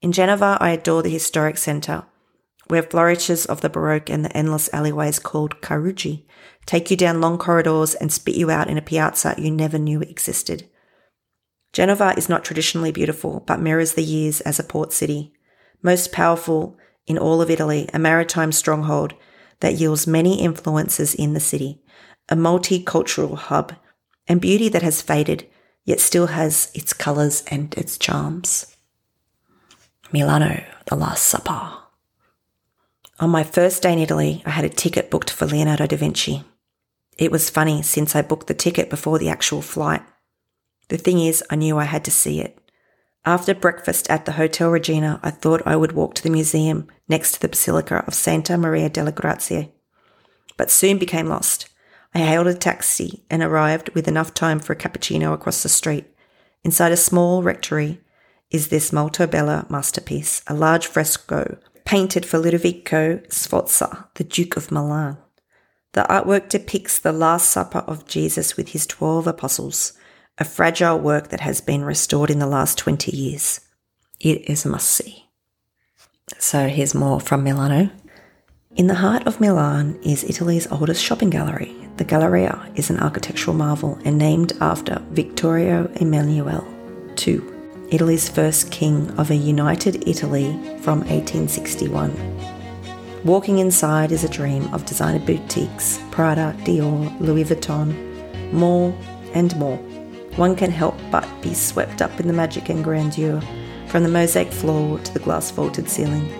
In 0.00 0.12
Genova, 0.12 0.56
I 0.60 0.70
adore 0.70 1.02
the 1.02 1.10
historic 1.10 1.58
centre, 1.58 2.04
where 2.68 2.82
flourishes 2.82 3.46
of 3.46 3.60
the 3.60 3.68
Baroque 3.68 4.10
and 4.10 4.24
the 4.24 4.36
endless 4.36 4.72
alleyways 4.72 5.18
called 5.18 5.60
Caruggi 5.60 6.24
take 6.66 6.90
you 6.90 6.96
down 6.96 7.20
long 7.20 7.38
corridors 7.38 7.94
and 7.94 8.12
spit 8.12 8.34
you 8.34 8.50
out 8.50 8.68
in 8.68 8.76
a 8.76 8.82
piazza 8.82 9.34
you 9.38 9.50
never 9.50 9.78
knew 9.78 10.00
existed. 10.02 10.68
Genova 11.76 12.14
is 12.16 12.30
not 12.30 12.42
traditionally 12.42 12.90
beautiful, 12.90 13.40
but 13.40 13.60
mirrors 13.60 13.92
the 13.92 14.02
years 14.02 14.40
as 14.40 14.58
a 14.58 14.64
port 14.64 14.94
city. 14.94 15.34
Most 15.82 16.10
powerful 16.10 16.78
in 17.06 17.18
all 17.18 17.42
of 17.42 17.50
Italy, 17.50 17.86
a 17.92 17.98
maritime 17.98 18.50
stronghold 18.50 19.12
that 19.60 19.74
yields 19.74 20.06
many 20.06 20.40
influences 20.40 21.14
in 21.14 21.34
the 21.34 21.38
city, 21.38 21.82
a 22.30 22.34
multicultural 22.34 23.36
hub, 23.36 23.74
and 24.26 24.40
beauty 24.40 24.70
that 24.70 24.80
has 24.80 25.02
faded, 25.02 25.46
yet 25.84 26.00
still 26.00 26.28
has 26.28 26.70
its 26.72 26.94
colours 26.94 27.44
and 27.48 27.74
its 27.74 27.98
charms. 27.98 28.74
Milano, 30.10 30.64
the 30.86 30.96
Last 30.96 31.24
Supper. 31.24 31.72
On 33.20 33.28
my 33.28 33.44
first 33.44 33.82
day 33.82 33.92
in 33.92 33.98
Italy, 33.98 34.42
I 34.46 34.50
had 34.50 34.64
a 34.64 34.70
ticket 34.70 35.10
booked 35.10 35.28
for 35.28 35.44
Leonardo 35.44 35.86
da 35.86 35.96
Vinci. 35.98 36.42
It 37.18 37.30
was 37.30 37.50
funny 37.50 37.82
since 37.82 38.16
I 38.16 38.22
booked 38.22 38.46
the 38.46 38.54
ticket 38.54 38.88
before 38.88 39.18
the 39.18 39.28
actual 39.28 39.60
flight. 39.60 40.00
The 40.88 40.98
thing 40.98 41.20
is, 41.20 41.42
I 41.50 41.56
knew 41.56 41.78
I 41.78 41.84
had 41.84 42.04
to 42.04 42.10
see 42.10 42.40
it. 42.40 42.58
After 43.24 43.54
breakfast 43.54 44.08
at 44.08 44.24
the 44.24 44.32
Hotel 44.32 44.70
Regina, 44.70 45.18
I 45.22 45.30
thought 45.30 45.66
I 45.66 45.74
would 45.74 45.92
walk 45.92 46.14
to 46.14 46.22
the 46.22 46.30
museum 46.30 46.86
next 47.08 47.32
to 47.32 47.40
the 47.40 47.48
Basilica 47.48 48.04
of 48.06 48.14
Santa 48.14 48.56
Maria 48.56 48.88
delle 48.88 49.10
Grazie, 49.10 49.72
but 50.56 50.70
soon 50.70 50.98
became 50.98 51.26
lost. 51.26 51.68
I 52.14 52.20
hailed 52.20 52.46
a 52.46 52.54
taxi 52.54 53.24
and 53.28 53.42
arrived 53.42 53.90
with 53.94 54.06
enough 54.06 54.32
time 54.32 54.60
for 54.60 54.72
a 54.72 54.76
cappuccino 54.76 55.34
across 55.34 55.62
the 55.62 55.68
street. 55.68 56.06
Inside 56.62 56.92
a 56.92 56.96
small 56.96 57.42
rectory 57.42 58.00
is 58.50 58.68
this 58.68 58.92
molto 58.92 59.26
bella 59.26 59.66
masterpiece, 59.68 60.42
a 60.46 60.54
large 60.54 60.86
fresco 60.86 61.58
painted 61.84 62.24
for 62.24 62.38
Ludovico 62.38 63.20
Sforza, 63.32 64.08
the 64.14 64.24
Duke 64.24 64.56
of 64.56 64.70
Milan. 64.70 65.18
The 65.92 66.02
artwork 66.02 66.48
depicts 66.48 66.98
the 66.98 67.12
Last 67.12 67.50
Supper 67.50 67.80
of 67.80 68.06
Jesus 68.06 68.56
with 68.56 68.68
his 68.68 68.86
twelve 68.86 69.26
apostles, 69.26 69.92
a 70.38 70.44
fragile 70.44 70.98
work 70.98 71.28
that 71.28 71.40
has 71.40 71.60
been 71.60 71.84
restored 71.84 72.30
in 72.30 72.38
the 72.38 72.46
last 72.46 72.76
20 72.78 73.14
years. 73.14 73.60
It 74.20 74.48
is 74.48 74.64
a 74.64 74.68
must 74.68 74.88
see. 74.88 75.26
So 76.38 76.68
here's 76.68 76.94
more 76.94 77.20
from 77.20 77.42
Milano. 77.42 77.90
In 78.74 78.88
the 78.88 78.96
heart 78.96 79.26
of 79.26 79.40
Milan 79.40 79.98
is 80.02 80.24
Italy's 80.24 80.70
oldest 80.70 81.02
shopping 81.02 81.30
gallery. 81.30 81.74
The 81.96 82.04
Galleria 82.04 82.70
is 82.74 82.90
an 82.90 83.00
architectural 83.00 83.56
marvel 83.56 83.98
and 84.04 84.18
named 84.18 84.52
after 84.60 85.02
Vittorio 85.12 85.90
Emanuele 86.00 86.66
II, 87.26 87.40
Italy's 87.90 88.28
first 88.28 88.70
king 88.70 89.08
of 89.18 89.30
a 89.30 89.34
united 89.34 90.06
Italy 90.06 90.52
from 90.82 91.00
1861. 91.00 92.12
Walking 93.24 93.58
inside 93.58 94.12
is 94.12 94.24
a 94.24 94.28
dream 94.28 94.72
of 94.74 94.84
designer 94.84 95.24
boutiques, 95.24 95.98
Prada, 96.10 96.54
Dior, 96.64 97.18
Louis 97.18 97.44
Vuitton, 97.44 98.52
more 98.52 98.94
and 99.32 99.56
more. 99.56 99.80
One 100.36 100.54
can 100.54 100.70
help 100.70 100.94
but 101.10 101.26
be 101.40 101.54
swept 101.54 102.02
up 102.02 102.20
in 102.20 102.26
the 102.26 102.32
magic 102.32 102.68
and 102.68 102.84
grandeur, 102.84 103.40
from 103.86 104.02
the 104.02 104.08
mosaic 104.08 104.52
floor 104.52 104.98
to 104.98 105.12
the 105.14 105.18
glass 105.18 105.50
vaulted 105.50 105.88
ceiling. 105.88 106.30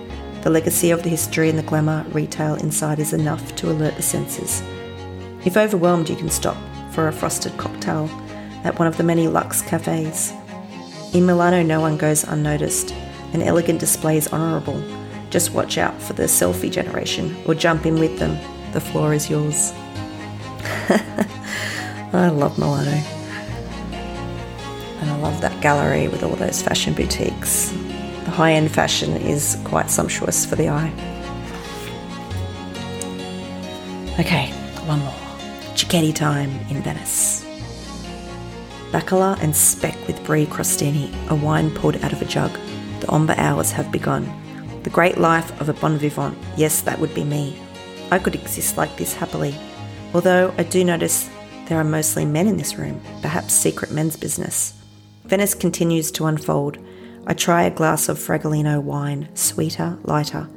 The 0.42 0.50
legacy 0.50 0.90
of 0.90 1.02
the 1.02 1.08
history 1.08 1.48
and 1.48 1.58
the 1.58 1.62
glamour 1.62 2.04
retail 2.10 2.54
inside 2.56 2.98
is 2.98 3.14
enough 3.14 3.56
to 3.56 3.70
alert 3.70 3.96
the 3.96 4.02
senses. 4.02 4.62
If 5.46 5.56
overwhelmed, 5.56 6.10
you 6.10 6.16
can 6.16 6.28
stop 6.28 6.58
for 6.92 7.08
a 7.08 7.12
frosted 7.12 7.56
cocktail 7.56 8.10
at 8.64 8.78
one 8.78 8.86
of 8.86 8.98
the 8.98 9.02
many 9.02 9.28
luxe 9.28 9.62
cafes. 9.62 10.32
In 11.14 11.24
Milano, 11.24 11.62
no 11.62 11.80
one 11.80 11.96
goes 11.96 12.24
unnoticed. 12.24 12.92
An 13.32 13.42
elegant 13.42 13.80
display 13.80 14.18
is 14.18 14.28
honourable. 14.32 14.82
Just 15.30 15.52
watch 15.52 15.78
out 15.78 16.00
for 16.02 16.12
the 16.12 16.24
selfie 16.24 16.70
generation 16.70 17.34
or 17.46 17.54
jump 17.54 17.86
in 17.86 17.98
with 17.98 18.18
them. 18.18 18.36
The 18.72 18.80
floor 18.80 19.14
is 19.14 19.30
yours. 19.30 19.72
I 22.12 22.28
love 22.28 22.58
Milano. 22.58 23.15
And 25.00 25.10
I 25.10 25.16
love 25.18 25.40
that 25.40 25.60
gallery 25.60 26.08
with 26.08 26.22
all 26.22 26.36
those 26.36 26.62
fashion 26.62 26.94
boutiques. 26.94 27.70
The 28.24 28.30
high 28.30 28.52
end 28.52 28.72
fashion 28.72 29.12
is 29.16 29.58
quite 29.64 29.90
sumptuous 29.90 30.44
for 30.44 30.56
the 30.56 30.68
eye. 30.68 30.92
Okay, 34.18 34.50
one 34.86 35.00
more. 35.00 35.12
Cicchetti 35.74 36.14
time 36.14 36.50
in 36.70 36.82
Venice. 36.82 37.44
Baccalà 38.90 39.38
and 39.42 39.54
speck 39.54 39.94
with 40.06 40.24
brie 40.24 40.46
crostini, 40.46 41.12
a 41.28 41.34
wine 41.34 41.70
poured 41.70 42.02
out 42.02 42.12
of 42.12 42.22
a 42.22 42.24
jug. 42.24 42.50
The 43.00 43.08
ombre 43.08 43.34
hours 43.36 43.70
have 43.72 43.92
begun. 43.92 44.24
The 44.84 44.90
great 44.90 45.18
life 45.18 45.60
of 45.60 45.68
a 45.68 45.74
bon 45.74 45.98
vivant, 45.98 46.38
yes, 46.56 46.80
that 46.82 46.98
would 46.98 47.14
be 47.14 47.24
me. 47.24 47.60
I 48.10 48.18
could 48.18 48.34
exist 48.34 48.76
like 48.76 48.96
this 48.96 49.12
happily. 49.12 49.54
Although 50.14 50.54
I 50.56 50.62
do 50.62 50.82
notice 50.82 51.28
there 51.68 51.78
are 51.78 51.84
mostly 51.84 52.24
men 52.24 52.46
in 52.46 52.56
this 52.56 52.78
room, 52.78 53.00
perhaps 53.20 53.52
secret 53.52 53.90
men's 53.90 54.16
business. 54.16 54.72
Venice 55.26 55.54
continues 55.54 56.12
to 56.12 56.26
unfold. 56.26 56.78
I 57.26 57.34
try 57.34 57.64
a 57.64 57.70
glass 57.70 58.08
of 58.08 58.16
Fragolino 58.16 58.80
wine, 58.80 59.28
sweeter, 59.34 59.98
lighter. 60.04 60.48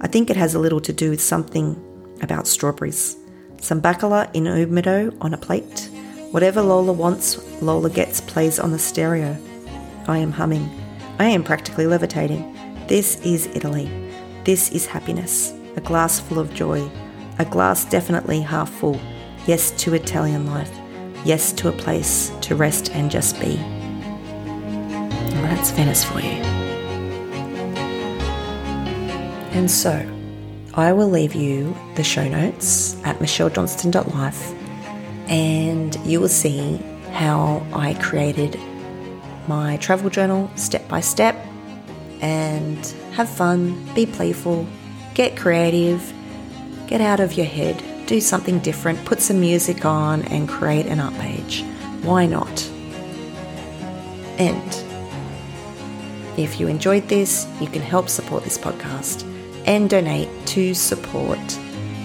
I 0.00 0.06
think 0.06 0.30
it 0.30 0.36
has 0.36 0.54
a 0.54 0.58
little 0.58 0.80
to 0.80 0.94
do 0.94 1.10
with 1.10 1.20
something 1.20 1.76
about 2.22 2.46
strawberries. 2.46 3.18
Some 3.60 3.82
baccalà 3.82 4.34
in 4.34 4.44
umido 4.44 5.14
on 5.20 5.34
a 5.34 5.38
plate. 5.38 5.90
Whatever 6.30 6.62
Lola 6.62 6.94
wants, 6.94 7.38
Lola 7.60 7.90
gets 7.90 8.22
plays 8.22 8.58
on 8.58 8.72
the 8.72 8.78
stereo. 8.78 9.36
I 10.08 10.18
am 10.18 10.32
humming. 10.32 10.70
I 11.18 11.26
am 11.26 11.44
practically 11.44 11.86
levitating. 11.86 12.50
This 12.88 13.20
is 13.26 13.46
Italy. 13.54 13.90
This 14.44 14.70
is 14.72 14.86
happiness. 14.86 15.52
A 15.76 15.82
glass 15.82 16.18
full 16.18 16.38
of 16.38 16.54
joy. 16.54 16.90
A 17.38 17.44
glass 17.44 17.84
definitely 17.84 18.40
half 18.40 18.70
full. 18.70 18.98
Yes 19.46 19.70
to 19.82 19.92
Italian 19.92 20.46
life. 20.46 20.72
Yes 21.26 21.52
to 21.52 21.68
a 21.68 21.72
place 21.72 22.32
to 22.40 22.56
rest 22.56 22.90
and 22.92 23.10
just 23.10 23.38
be. 23.38 23.73
That's 25.44 25.70
Venice 25.70 26.04
for 26.04 26.20
you. 26.20 26.42
And 29.52 29.70
so, 29.70 30.04
I 30.74 30.92
will 30.92 31.08
leave 31.08 31.34
you 31.34 31.76
the 31.94 32.02
show 32.02 32.26
notes 32.26 33.00
at 33.04 33.18
michellejohnston.life 33.20 34.52
and 35.28 35.94
you 36.04 36.20
will 36.20 36.28
see 36.28 36.76
how 37.12 37.64
I 37.72 37.94
created 37.94 38.58
my 39.46 39.76
travel 39.76 40.10
journal 40.10 40.50
step 40.56 40.88
by 40.88 41.00
step 41.00 41.36
and 42.20 42.84
have 43.12 43.28
fun, 43.28 43.88
be 43.94 44.06
playful, 44.06 44.66
get 45.14 45.36
creative, 45.36 46.12
get 46.86 47.00
out 47.00 47.20
of 47.20 47.34
your 47.34 47.46
head, 47.46 47.82
do 48.06 48.20
something 48.20 48.58
different, 48.58 49.04
put 49.04 49.20
some 49.20 49.40
music 49.40 49.84
on, 49.84 50.22
and 50.22 50.48
create 50.48 50.86
an 50.86 51.00
art 51.00 51.14
page. 51.14 51.62
Why 52.02 52.26
not? 52.26 52.68
And 54.38 54.83
if 56.36 56.58
you 56.58 56.68
enjoyed 56.68 57.08
this, 57.08 57.46
you 57.60 57.68
can 57.68 57.82
help 57.82 58.08
support 58.08 58.44
this 58.44 58.58
podcast 58.58 59.24
and 59.66 59.88
donate 59.88 60.28
to 60.46 60.74
support 60.74 61.38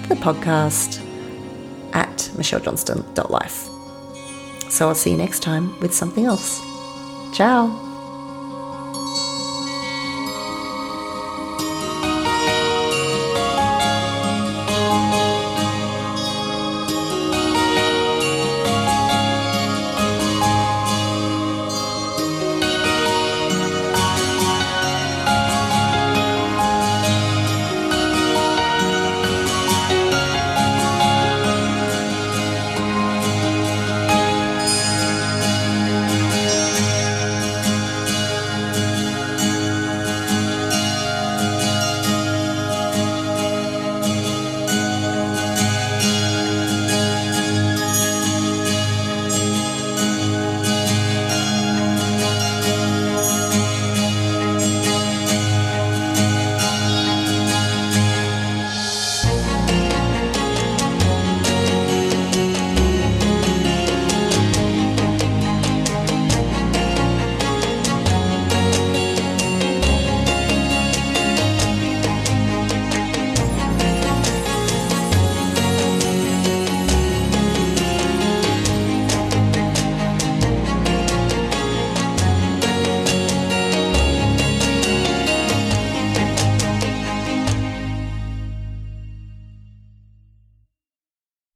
the 0.08 0.16
podcast 0.16 1.04
at 1.94 2.18
michellejohnston.life. 2.36 3.70
So 4.72 4.88
I'll 4.88 4.96
see 4.96 5.12
you 5.12 5.18
next 5.18 5.42
time 5.42 5.80
with 5.80 5.94
something 5.94 6.26
else. 6.26 6.62
Ciao. 7.34 7.89